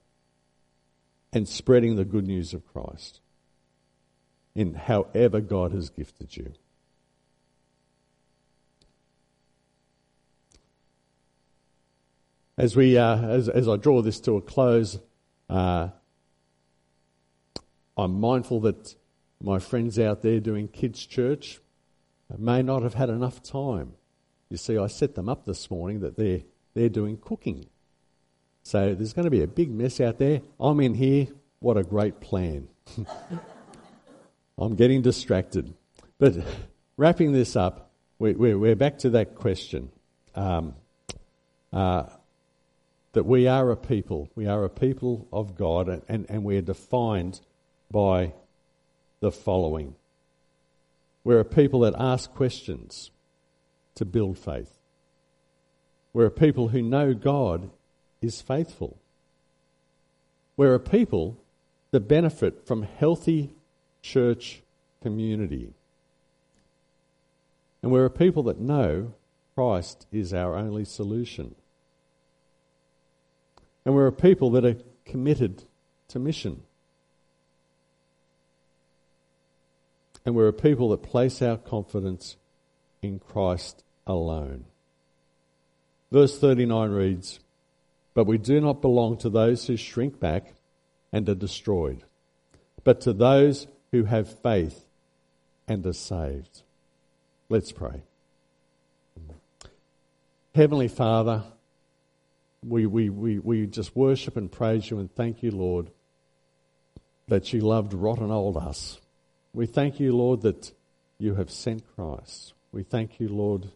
and 1.34 1.46
spreading 1.46 1.96
the 1.96 2.06
good 2.06 2.26
news 2.26 2.54
of 2.54 2.66
Christ 2.66 3.20
in 4.54 4.72
however 4.72 5.42
God 5.42 5.72
has 5.72 5.90
gifted 5.90 6.34
you. 6.34 6.54
As 12.58 12.74
we, 12.74 12.98
uh, 12.98 13.16
as, 13.16 13.48
as 13.48 13.68
I 13.68 13.76
draw 13.76 14.02
this 14.02 14.18
to 14.22 14.36
a 14.36 14.42
close, 14.42 14.98
uh, 15.48 15.90
I'm 17.96 18.20
mindful 18.20 18.60
that 18.62 18.96
my 19.40 19.60
friends 19.60 19.96
out 19.96 20.22
there 20.22 20.40
doing 20.40 20.66
kids' 20.66 21.06
church 21.06 21.60
may 22.36 22.62
not 22.62 22.82
have 22.82 22.94
had 22.94 23.10
enough 23.10 23.44
time. 23.44 23.92
You 24.50 24.56
see, 24.56 24.76
I 24.76 24.88
set 24.88 25.14
them 25.14 25.28
up 25.28 25.44
this 25.44 25.70
morning 25.70 26.00
that 26.00 26.16
they're, 26.16 26.40
they're 26.74 26.88
doing 26.88 27.16
cooking. 27.16 27.66
So 28.64 28.92
there's 28.92 29.12
going 29.12 29.26
to 29.26 29.30
be 29.30 29.42
a 29.42 29.46
big 29.46 29.70
mess 29.70 30.00
out 30.00 30.18
there. 30.18 30.40
I'm 30.58 30.80
in 30.80 30.94
here. 30.94 31.28
What 31.60 31.76
a 31.76 31.84
great 31.84 32.20
plan. 32.20 32.66
I'm 34.58 34.74
getting 34.74 35.00
distracted. 35.00 35.74
But 36.18 36.34
wrapping 36.96 37.30
this 37.30 37.54
up, 37.54 37.92
we, 38.18 38.32
are 38.32 38.58
we're 38.58 38.74
back 38.74 38.98
to 38.98 39.10
that 39.10 39.36
question. 39.36 39.90
Um, 40.34 40.74
uh, 41.72 42.04
that 43.18 43.26
we 43.26 43.48
are 43.48 43.72
a 43.72 43.76
people. 43.76 44.30
We 44.36 44.46
are 44.46 44.62
a 44.62 44.68
people 44.68 45.26
of 45.32 45.56
God, 45.56 45.88
and, 45.88 46.02
and, 46.08 46.26
and 46.28 46.44
we 46.44 46.56
are 46.56 46.62
defined 46.62 47.40
by 47.90 48.32
the 49.18 49.32
following. 49.32 49.96
We're 51.24 51.40
a 51.40 51.44
people 51.44 51.80
that 51.80 51.96
ask 51.98 52.32
questions 52.32 53.10
to 53.96 54.04
build 54.04 54.38
faith. 54.38 54.72
We're 56.12 56.26
a 56.26 56.30
people 56.30 56.68
who 56.68 56.80
know 56.80 57.12
God 57.12 57.70
is 58.22 58.40
faithful. 58.40 58.96
We're 60.56 60.74
a 60.74 60.78
people 60.78 61.38
that 61.90 62.06
benefit 62.06 62.68
from 62.68 62.84
healthy 62.84 63.50
church 64.00 64.62
community. 65.02 65.72
And 67.82 67.90
we're 67.90 68.04
a 68.04 68.10
people 68.10 68.44
that 68.44 68.60
know 68.60 69.12
Christ 69.56 70.06
is 70.12 70.32
our 70.32 70.54
only 70.54 70.84
solution. 70.84 71.56
And 73.84 73.94
we're 73.94 74.06
a 74.06 74.12
people 74.12 74.50
that 74.52 74.64
are 74.64 74.76
committed 75.04 75.64
to 76.08 76.18
mission. 76.18 76.62
And 80.24 80.34
we're 80.34 80.48
a 80.48 80.52
people 80.52 80.90
that 80.90 81.02
place 81.02 81.40
our 81.40 81.56
confidence 81.56 82.36
in 83.00 83.18
Christ 83.18 83.82
alone. 84.06 84.64
Verse 86.10 86.38
39 86.38 86.90
reads, 86.90 87.40
But 88.14 88.26
we 88.26 88.38
do 88.38 88.60
not 88.60 88.82
belong 88.82 89.18
to 89.18 89.30
those 89.30 89.66
who 89.66 89.76
shrink 89.76 90.18
back 90.18 90.54
and 91.12 91.28
are 91.28 91.34
destroyed, 91.34 92.04
but 92.84 93.00
to 93.02 93.12
those 93.12 93.66
who 93.92 94.04
have 94.04 94.40
faith 94.40 94.84
and 95.66 95.84
are 95.86 95.92
saved. 95.92 96.62
Let's 97.48 97.72
pray. 97.72 98.02
Heavenly 100.54 100.88
Father, 100.88 101.44
we, 102.64 102.86
we, 102.86 103.08
we, 103.08 103.38
we 103.38 103.66
just 103.66 103.94
worship 103.94 104.36
and 104.36 104.50
praise 104.50 104.90
you 104.90 104.98
and 104.98 105.14
thank 105.14 105.42
you, 105.42 105.50
Lord, 105.50 105.90
that 107.28 107.52
you 107.52 107.60
loved 107.60 107.94
rotten 107.94 108.30
old 108.30 108.56
us. 108.56 109.00
We 109.52 109.66
thank 109.66 110.00
you, 110.00 110.16
Lord, 110.16 110.42
that 110.42 110.72
you 111.18 111.34
have 111.34 111.50
sent 111.50 111.84
Christ. 111.94 112.54
We 112.72 112.82
thank 112.82 113.20
you, 113.20 113.28
Lord, 113.28 113.70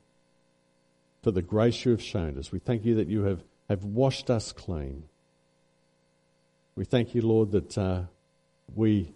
for 1.23 1.31
the 1.31 1.43
grace 1.43 1.85
you 1.85 1.93
have 1.93 2.03
shown 2.03 2.39
us. 2.39 2.51
We 2.51 2.59
thank 2.59 2.85
you 2.85 2.97
that 2.97 3.09
you 3.09 3.25
have, 3.25 3.43
have 3.69 3.85
washed 3.85 4.31
us 4.31 4.53
clean. 4.53 5.05
We 6.75 6.85
thank 6.85 7.15
you, 7.15 7.23
Lord, 7.23 7.53
that 7.53 7.79
uh, 7.79 8.03
we 8.75 9.15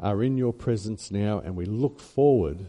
are 0.00 0.22
in 0.22 0.36
your 0.38 0.52
presence 0.52 1.10
now 1.10 1.40
and 1.40 1.56
we 1.56 1.66
look 1.66 2.00
forward 2.00 2.66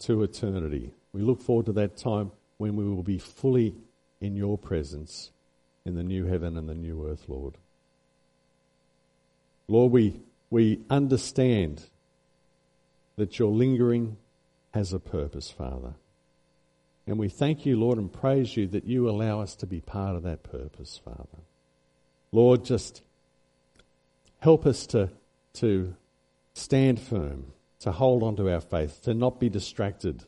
to 0.00 0.22
eternity. 0.22 0.92
We 1.12 1.22
look 1.22 1.42
forward 1.42 1.66
to 1.66 1.72
that 1.72 1.96
time 1.96 2.32
when 2.58 2.76
we 2.76 2.84
will 2.84 3.02
be 3.02 3.18
fully 3.18 3.74
in 4.20 4.36
your 4.36 4.58
presence 4.58 5.30
in 5.84 5.94
the 5.94 6.02
new 6.02 6.26
heaven 6.26 6.56
and 6.56 6.68
the 6.68 6.74
new 6.74 7.08
earth, 7.08 7.24
Lord. 7.28 7.54
Lord, 9.66 9.92
we, 9.92 10.20
we 10.50 10.80
understand 10.90 11.84
that 13.16 13.38
your 13.38 13.50
lingering 13.50 14.16
has 14.74 14.92
a 14.92 14.98
purpose, 14.98 15.50
Father. 15.50 15.94
And 17.06 17.18
we 17.18 17.28
thank 17.28 17.66
you, 17.66 17.78
Lord, 17.78 17.98
and 17.98 18.12
praise 18.12 18.56
you 18.56 18.66
that 18.68 18.84
you 18.84 19.08
allow 19.08 19.40
us 19.40 19.54
to 19.56 19.66
be 19.66 19.80
part 19.80 20.16
of 20.16 20.22
that 20.24 20.42
purpose, 20.42 21.00
Father. 21.04 21.42
Lord, 22.32 22.64
just 22.64 23.02
help 24.38 24.66
us 24.66 24.86
to, 24.88 25.10
to 25.54 25.94
stand 26.54 27.00
firm, 27.00 27.52
to 27.80 27.92
hold 27.92 28.22
on 28.22 28.36
to 28.36 28.52
our 28.52 28.60
faith, 28.60 29.02
to 29.02 29.14
not 29.14 29.40
be 29.40 29.48
distracted 29.48 30.24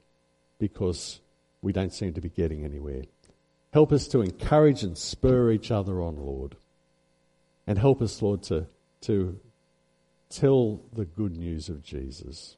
because 0.59 1.21
we 1.61 1.73
don't 1.73 1.93
seem 1.93 2.15
to 2.15 2.21
be 2.21 2.29
getting 2.29 2.65
anywhere. 2.65 3.03
Help 3.73 3.93
us 3.93 4.07
to 4.09 4.21
encourage 4.21 4.83
and 4.83 4.97
spur 4.97 5.51
each 5.51 5.71
other 5.71 6.03
on, 6.03 6.17
Lord. 6.17 6.57
And 7.67 7.79
help 7.79 8.03
us, 8.03 8.21
Lord, 8.21 8.42
to, 8.44 8.67
to 9.03 9.38
tell 10.29 10.83
the 10.92 11.05
good 11.05 11.37
news 11.37 11.69
of 11.69 11.83
Jesus. 11.83 12.57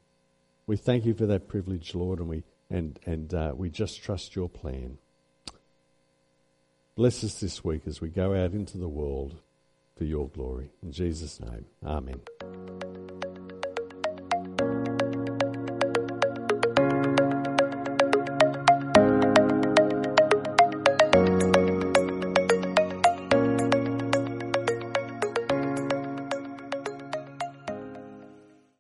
We 0.66 0.76
thank 0.76 1.04
you 1.04 1.14
for 1.14 1.26
that 1.26 1.46
privilege, 1.46 1.94
Lord, 1.94 2.18
and 2.18 2.28
we, 2.28 2.42
and, 2.70 2.98
and, 3.06 3.32
uh, 3.32 3.52
we 3.54 3.70
just 3.70 4.02
trust 4.02 4.34
your 4.34 4.48
plan. 4.48 4.98
Bless 6.96 7.22
us 7.22 7.40
this 7.40 7.62
week 7.62 7.82
as 7.86 8.00
we 8.00 8.08
go 8.08 8.34
out 8.34 8.52
into 8.52 8.78
the 8.78 8.88
world 8.88 9.36
for 9.96 10.04
your 10.04 10.28
glory. 10.28 10.70
In 10.82 10.92
Jesus' 10.92 11.40
name, 11.40 11.66
amen. 11.84 13.13